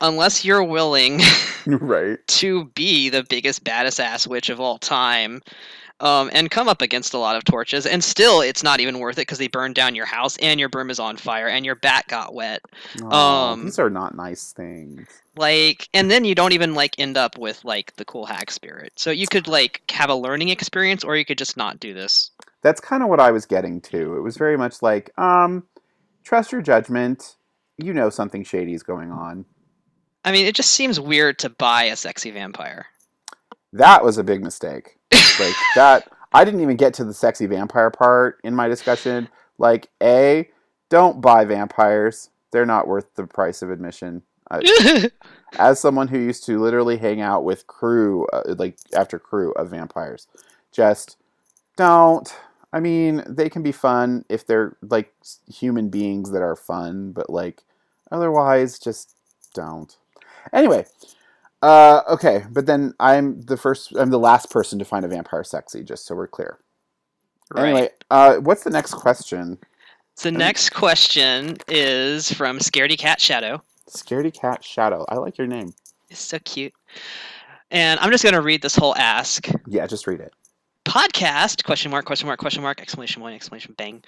[0.00, 1.20] unless you're willing
[1.66, 2.18] right.
[2.28, 5.40] to be the biggest baddest ass witch of all time
[6.00, 9.16] um, and come up against a lot of torches and still it's not even worth
[9.16, 11.74] it because they burned down your house and your broom is on fire and your
[11.76, 12.60] bat got wet
[13.02, 15.08] Aw, Um, these are not nice things.
[15.36, 18.92] like and then you don't even like end up with like the cool hag spirit
[18.96, 22.30] so you could like have a learning experience or you could just not do this
[22.62, 24.16] That's kind of what I was getting to.
[24.16, 25.64] It was very much like, um,
[26.24, 27.36] trust your judgment.
[27.78, 29.44] You know something shady is going on.
[30.26, 32.86] I mean it just seems weird to buy a sexy vampire
[33.72, 34.98] That was a big mistake.
[35.12, 39.28] like that I didn't even get to the sexy vampire part in my discussion.
[39.58, 40.50] Like, A,
[40.88, 42.30] don't buy vampires.
[42.52, 44.22] They're not worth the price of admission.
[44.50, 45.10] I,
[45.58, 49.70] as someone who used to literally hang out with crew, uh, like after crew of
[49.70, 50.26] vampires,
[50.72, 51.16] just
[51.76, 52.32] don't.
[52.72, 55.12] I mean, they can be fun if they're like
[55.48, 57.62] human beings that are fun, but like
[58.10, 59.14] otherwise, just
[59.54, 59.96] don't.
[60.52, 60.86] Anyway,
[61.62, 63.92] uh, okay, but then I'm the first.
[63.96, 65.82] I'm the last person to find a vampire sexy.
[65.82, 66.58] Just so we're clear.
[67.54, 67.68] Right.
[67.68, 69.58] Anyway, uh, what's the next question?
[70.14, 73.62] So next question is from Scaredy Cat Shadow.
[73.88, 75.04] Scaredy cat shadow.
[75.08, 75.72] I like your name.
[76.10, 76.72] It's so cute.
[77.70, 79.48] And I'm just gonna read this whole ask.
[79.66, 80.32] Yeah, just read it.
[80.84, 84.02] Podcast question mark question mark question mark exclamation point exclamation bang.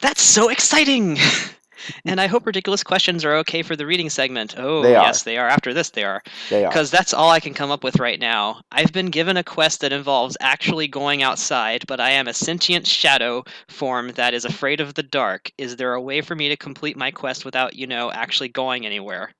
[0.00, 1.18] That's so exciting.
[2.04, 4.54] and I hope ridiculous questions are okay for the reading segment.
[4.56, 5.48] Oh They yes, they are.
[5.48, 6.22] After this, they are.
[6.50, 6.68] They are.
[6.68, 8.62] Because that's all I can come up with right now.
[8.72, 12.86] I've been given a quest that involves actually going outside, but I am a sentient
[12.86, 15.50] shadow form that is afraid of the dark.
[15.58, 18.86] Is there a way for me to complete my quest without, you know, actually going
[18.86, 19.34] anywhere?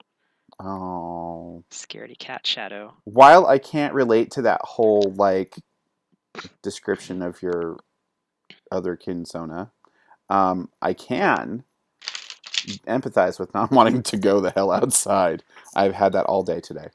[0.60, 1.64] Oh.
[1.70, 2.94] Scaredy cat shadow.
[3.04, 5.56] While I can't relate to that whole like
[6.62, 7.78] description of your
[8.70, 9.70] other kinsona,
[10.28, 11.64] um, I can
[12.86, 15.42] empathize with not wanting to go the hell outside.
[15.74, 16.88] I've had that all day today,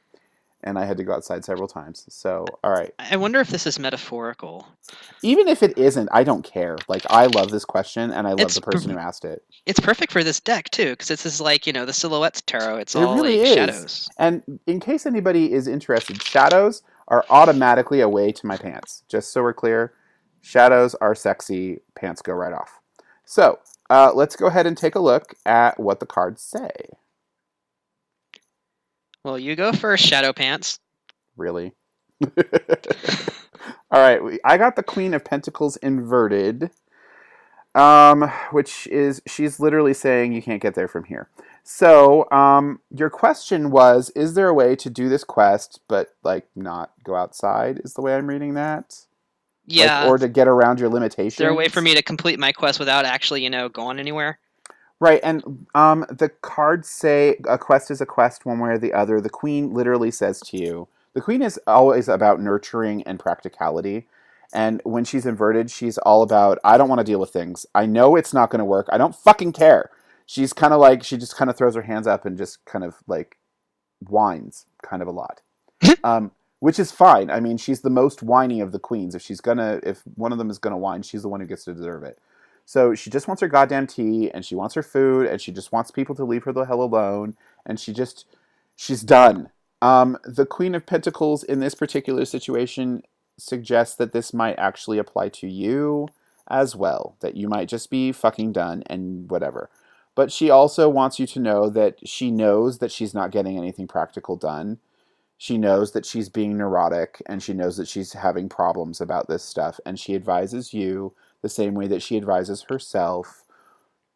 [0.63, 2.05] and I had to go outside several times.
[2.09, 2.93] So, all right.
[2.99, 4.67] I wonder if this is metaphorical.
[5.23, 6.77] Even if it isn't, I don't care.
[6.87, 9.43] Like, I love this question, and I love It's the person who asked it.
[9.65, 12.77] It's perfect for this deck too, because it's just like you know the silhouettes tarot.
[12.77, 13.53] It's It all really like is.
[13.55, 14.09] shadows.
[14.17, 19.03] And in case anybody is interested, shadows are automatically away to my pants.
[19.09, 19.93] Just so we're clear,
[20.41, 21.79] shadows are sexy.
[21.95, 22.79] Pants go right off.
[23.25, 23.59] So
[23.89, 26.69] uh, let's go ahead and take a look at what the cards say.
[29.23, 30.79] Well, you go first, Shadow Pants.
[31.35, 31.73] Really?
[33.91, 36.69] All right, I got the Queen of Pentacles inverted,
[37.73, 41.29] um, which is she's literally saying you can't get there from here.
[41.63, 46.47] So, um, your question was: Is there a way to do this quest but like
[46.55, 47.81] not go outside?
[47.83, 49.05] Is the way I'm reading that?
[49.69, 50.07] Like, Yeah.
[50.07, 51.33] or to get around your limitations.
[51.33, 53.99] is there a way for me to complete my quest without actually, you know, going
[53.99, 54.39] anywhere?
[54.99, 58.91] Right, and um, the cards say a quest is a quest one way or the
[58.93, 59.21] other.
[59.21, 64.07] The queen literally says to you, the queen is always about nurturing and practicality.
[64.51, 67.65] And when she's inverted, she's all about, I don't want to deal with things.
[67.73, 68.87] I know it's not going to work.
[68.91, 69.89] I don't fucking care.
[70.25, 72.83] She's kind of like, she just kind of throws her hands up and just kind
[72.83, 73.37] of like
[73.99, 75.41] whines kind of a lot.
[76.03, 77.29] um, which is fine.
[77.29, 79.15] I mean, she's the most whiny of the queens.
[79.15, 81.65] If she's gonna, if one of them is gonna whine, she's the one who gets
[81.65, 82.19] to deserve it.
[82.65, 85.71] So she just wants her goddamn tea, and she wants her food, and she just
[85.71, 87.35] wants people to leave her the hell alone,
[87.65, 88.25] and she just,
[88.75, 89.49] she's done.
[89.81, 93.03] Um, the Queen of Pentacles in this particular situation
[93.37, 96.09] suggests that this might actually apply to you
[96.49, 99.69] as well, that you might just be fucking done and whatever.
[100.15, 103.87] But she also wants you to know that she knows that she's not getting anything
[103.87, 104.79] practical done.
[105.39, 109.41] She knows that she's being neurotic and she knows that she's having problems about this
[109.41, 109.79] stuff.
[109.85, 113.45] And she advises you the same way that she advises herself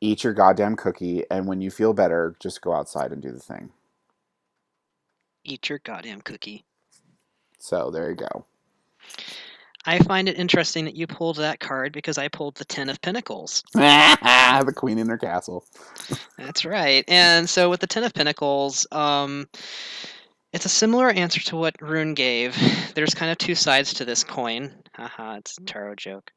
[0.01, 1.24] eat your goddamn cookie.
[1.32, 3.71] And when you feel better, just go outside and do the thing.
[5.45, 6.65] Eat your goddamn cookie.
[7.57, 8.45] So there you go.
[9.86, 13.01] I find it interesting that you pulled that card because I pulled the Ten of
[13.01, 13.63] Pentacles.
[13.74, 15.65] the queen in her castle.
[16.38, 17.05] That's right.
[17.07, 19.47] And so with the Ten of Pentacles, um,
[20.54, 22.56] it's a similar answer to what Rune gave.
[22.95, 24.74] There's kind of two sides to this coin.
[24.95, 26.32] Haha, it's a tarot joke.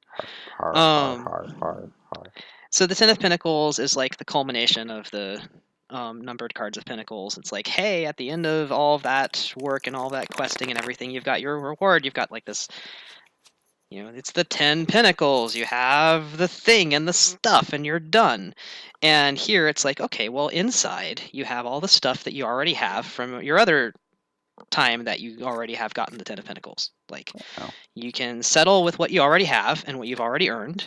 [0.59, 2.33] Har, Um, har, har, har, har.
[2.71, 5.41] So the Ten of Pentacles is like the culmination of the
[5.91, 7.39] um, numbered cards of Pentacles.
[7.39, 10.79] It's like, hey, at the end of all that work and all that questing and
[10.79, 12.05] everything, you've got your reward.
[12.05, 12.67] You've got like this,
[13.91, 15.55] you know, it's the Ten Pentacles.
[15.55, 18.53] You have the thing and the stuff, and you're done.
[19.01, 22.75] And here it's like, okay, well, inside you have all the stuff that you already
[22.75, 23.95] have from your other
[24.71, 26.91] time that you already have gotten the Ten of Pentacles.
[27.09, 27.71] Like, Wow.
[27.95, 30.87] you can settle with what you already have and what you've already earned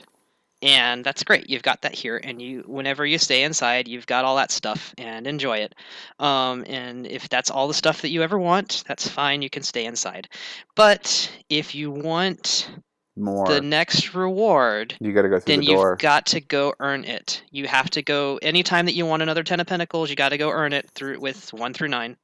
[0.61, 4.25] and that's great you've got that here and you whenever you stay inside you've got
[4.25, 5.73] all that stuff and enjoy it
[6.19, 9.63] um, and if that's all the stuff that you ever want that's fine you can
[9.63, 10.27] stay inside
[10.75, 12.69] but if you want
[13.15, 13.47] More.
[13.47, 15.91] the next reward you got to go through then the door.
[15.91, 19.43] you've got to go earn it you have to go anytime that you want another
[19.43, 22.17] ten of pentacles you got to go earn it through with one through nine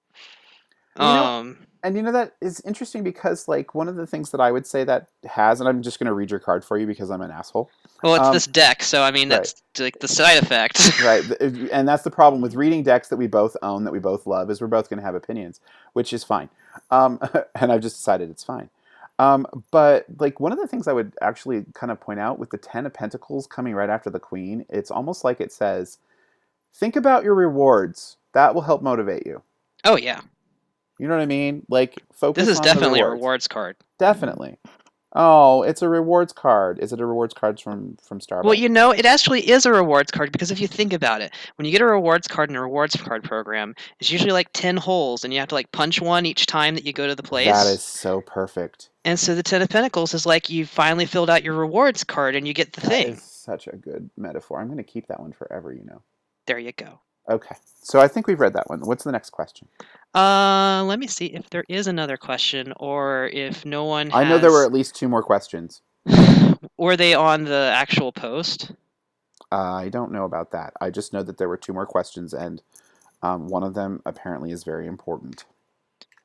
[0.97, 4.31] You know- um and you know that is interesting because like one of the things
[4.31, 6.79] that I would say that has, and I'm just going to read your card for
[6.79, 7.69] you because I'm an asshole.
[8.01, 9.37] well it's um, this deck so i mean right.
[9.37, 10.81] that's like the side effect.
[11.03, 11.23] Right
[11.71, 14.49] and that's the problem with reading decks that we both own that we both love
[14.49, 15.61] is we're both going to have opinions
[15.93, 16.49] which is fine.
[16.89, 17.19] Um,
[17.55, 18.69] and i've just decided it's fine.
[19.19, 22.49] Um, but like one of the things i would actually kind of point out with
[22.49, 25.99] the ten of pentacles coming right after the queen it's almost like it says
[26.73, 28.17] think about your rewards.
[28.33, 29.43] That will help motivate you.
[29.85, 30.21] Oh yeah
[30.99, 33.47] you know what i mean like focus this is on the definitely a rewards.
[33.47, 34.57] card definitely
[35.17, 36.77] Oh, it's a rewards card.
[36.79, 38.43] Is it a rewards card from from Starbucks?
[38.43, 41.31] Well, you know, it actually is a rewards card because if you think about it,
[41.55, 44.75] when you get a rewards card in a rewards card program, it's usually like 10
[44.75, 47.23] holes and you have to like punch one each time that you go to the
[47.23, 47.47] place.
[47.47, 48.89] that is so perfect.
[49.05, 52.35] And so the 10 of Pentacles is like you finally filled out your rewards card
[52.35, 53.07] and you get the That thing.
[53.13, 54.59] is such a good metaphor.
[54.59, 55.71] I'm going to keep that one forever.
[55.71, 56.01] You know.
[56.45, 56.99] There you go.
[57.29, 58.81] Okay, so I think we've read that one.
[58.81, 59.67] What's the next question?
[60.13, 64.25] Uh, let me see if there is another question or if no one has...
[64.25, 65.81] I know there were at least two more questions.
[66.77, 68.71] Were they on the actual post?
[69.51, 70.73] Uh, I don't know about that.
[70.79, 72.61] I just know that there were two more questions, and
[73.21, 75.45] um, one of them apparently is very important.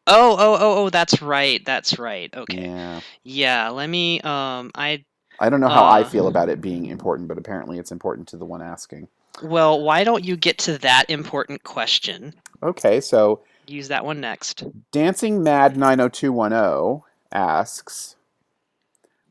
[0.07, 1.65] Oh, oh, oh, oh, that's right.
[1.65, 2.35] That's right.
[2.35, 2.63] Okay.
[2.65, 3.01] Yeah.
[3.23, 5.05] Yeah, let me um I
[5.39, 6.05] I don't know how I Uh.
[6.05, 9.09] feel about it being important, but apparently it's important to the one asking.
[9.43, 12.35] Well, why don't you get to that important question?
[12.63, 14.65] Okay, so Use that one next.
[14.91, 18.17] Dancing Mad 90210 asks,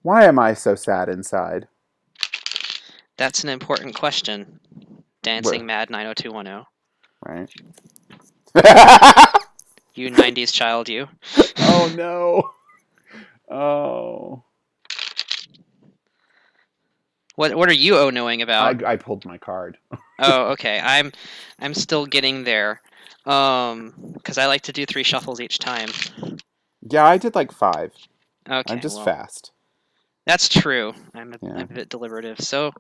[0.02, 1.68] Why am I so sad inside?
[3.18, 4.62] That's an important question.
[5.24, 6.66] Dancing Mad 90210.
[7.26, 7.50] Right?
[9.94, 11.10] You 90s child, you.
[11.58, 12.52] oh no.
[13.54, 14.44] Oh.
[17.40, 18.84] What what are you oh knowing about?
[18.84, 19.78] I, I pulled my card.
[20.20, 20.78] oh, okay.
[20.84, 21.14] I'm
[21.58, 22.82] I'm still getting there.
[23.26, 23.94] Um
[24.26, 25.90] cuz I like to do 3 shuffles each time.
[26.82, 27.94] Yeah, I did like five.
[28.50, 28.74] Okay.
[28.74, 29.54] I'm just well, fast.
[30.26, 30.94] That's true.
[31.14, 31.54] I'm a, Yeah.
[31.54, 32.42] I'm a bit deliberative.
[32.42, 32.74] So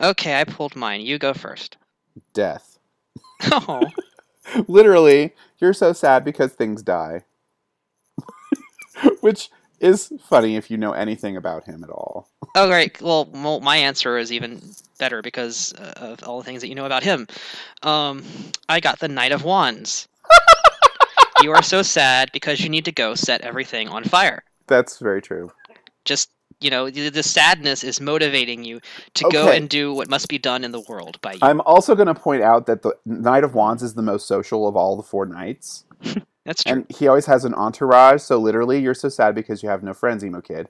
[0.00, 1.00] Okay, I pulled mine.
[1.00, 1.76] You go first.
[2.34, 2.78] Death.
[3.50, 3.82] Oh.
[4.68, 7.24] Literally, you're so sad because things die.
[9.22, 12.28] Which is funny if you know anything about him at all.
[12.56, 13.02] Oh, great.
[13.02, 13.24] Well,
[13.60, 14.62] my answer is even
[15.00, 17.26] better because uh, of all the things that you know about him.
[17.82, 18.22] Um,
[18.68, 20.06] I got the Knight of Wands.
[21.42, 24.44] you are so sad because you need to go set everything on fire.
[24.68, 25.50] That's very true.
[26.04, 28.78] Just, you know, the, the sadness is motivating you
[29.14, 31.40] to go and do what must be done in the world by you.
[31.42, 34.68] I'm also going to point out that the Knight of Wands is the most social
[34.68, 35.86] of all the four knights.
[36.44, 36.72] That's true.
[36.72, 39.94] And he always has an entourage, so literally, you're so sad because you have no
[39.94, 40.68] friends, emo kid.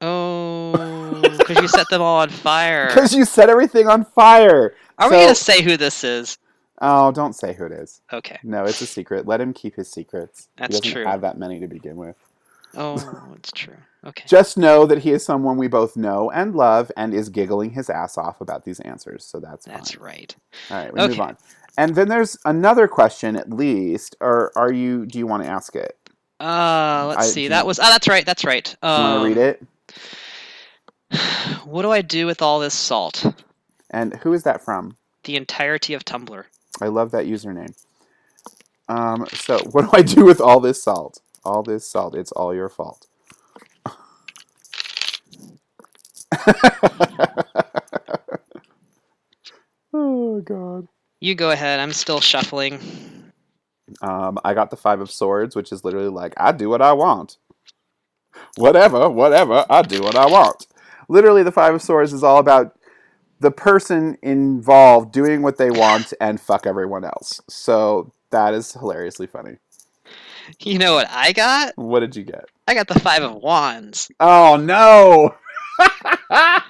[0.00, 2.86] Oh, because you set them all on fire.
[2.94, 4.74] Because you set everything on fire.
[4.98, 6.38] Are we going to say who this is?
[6.80, 8.00] Oh, don't say who it is.
[8.12, 8.38] Okay.
[8.44, 9.26] No, it's a secret.
[9.26, 10.48] Let him keep his secrets.
[10.56, 11.04] That's he doesn't true.
[11.04, 12.16] have that many to begin with.
[12.76, 13.76] Oh, it's true.
[14.04, 14.24] Okay.
[14.28, 17.90] Just know that he is someone we both know and love and is giggling his
[17.90, 19.74] ass off about these answers, so that's fine.
[19.74, 20.36] That's right.
[20.70, 21.36] All right, we move on.
[21.78, 25.76] And then there's another question at least, or are you do you want to ask
[25.76, 25.96] it?
[26.40, 27.48] Uh, let's I- see.
[27.48, 27.78] That you- was.
[27.78, 28.26] Oh, that's right.
[28.26, 28.64] That's right.
[28.82, 29.62] Do you Um, want to read it?
[31.64, 33.24] What do I do with all this salt?
[33.90, 34.96] And who is that from?
[35.22, 36.44] The entirety of Tumblr.
[36.80, 37.74] I love that username.
[38.88, 41.20] Um, so what do I do with all this salt?
[41.44, 43.06] All this salt, it's all your fault.
[49.94, 50.88] oh god.
[51.20, 51.80] You go ahead.
[51.80, 52.78] I'm still shuffling.
[54.02, 56.92] Um, I got the five of swords, which is literally like I do what I
[56.92, 57.38] want.
[58.56, 60.66] Whatever, whatever, I do what I want.
[61.08, 62.78] Literally, the five of swords is all about
[63.40, 67.40] the person involved doing what they want and fuck everyone else.
[67.48, 69.56] So that is hilariously funny.
[70.60, 71.76] You know what I got?
[71.76, 72.46] What did you get?
[72.66, 74.10] I got the Five of Wands.
[74.20, 75.34] Oh no!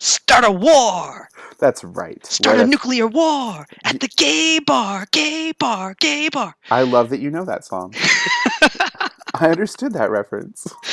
[0.00, 1.28] Start a war!
[1.58, 2.24] That's right.
[2.24, 6.54] Start a- nuclear war at the gay bar, gay bar, gay bar.
[6.70, 7.94] I love that you know that song.
[9.34, 10.66] I understood that reference.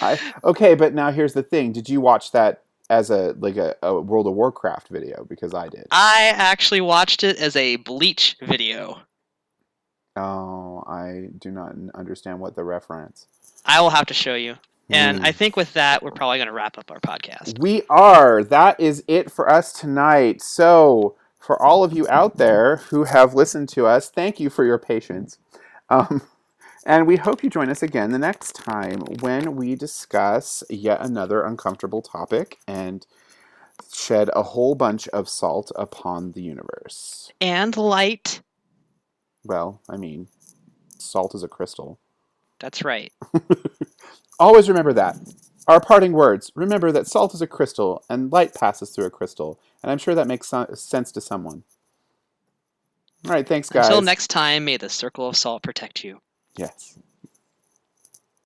[0.00, 1.72] I okay, but now here's the thing.
[1.72, 5.24] Did you watch that as a like a, a World of Warcraft video?
[5.24, 5.86] Because I did.
[5.90, 9.00] I actually watched it as a Bleach video.
[10.16, 13.26] Oh, I do not understand what the reference.
[13.64, 14.56] I will have to show you.
[14.90, 15.24] And Hmm.
[15.24, 17.58] I think with that, we're probably going to wrap up our podcast.
[17.60, 18.42] We are.
[18.42, 20.40] That is it for us tonight.
[20.42, 24.64] So, for all of you out there who have listened to us, thank you for
[24.64, 25.38] your patience.
[25.90, 26.22] Um,
[26.84, 31.42] and we hope you join us again the next time when we discuss yet another
[31.44, 33.06] uncomfortable topic and
[33.92, 37.30] shed a whole bunch of salt upon the universe.
[37.40, 38.42] And light.
[39.44, 40.28] Well, I mean,
[40.98, 41.98] salt is a crystal.
[42.58, 43.12] That's right.
[44.38, 45.16] Always remember that.
[45.66, 49.60] Our parting words remember that salt is a crystal and light passes through a crystal.
[49.82, 51.64] And I'm sure that makes so- sense to someone.
[53.26, 53.86] All right, thanks, guys.
[53.86, 56.20] Until next time, may the circle of salt protect you.
[56.56, 56.98] Yes.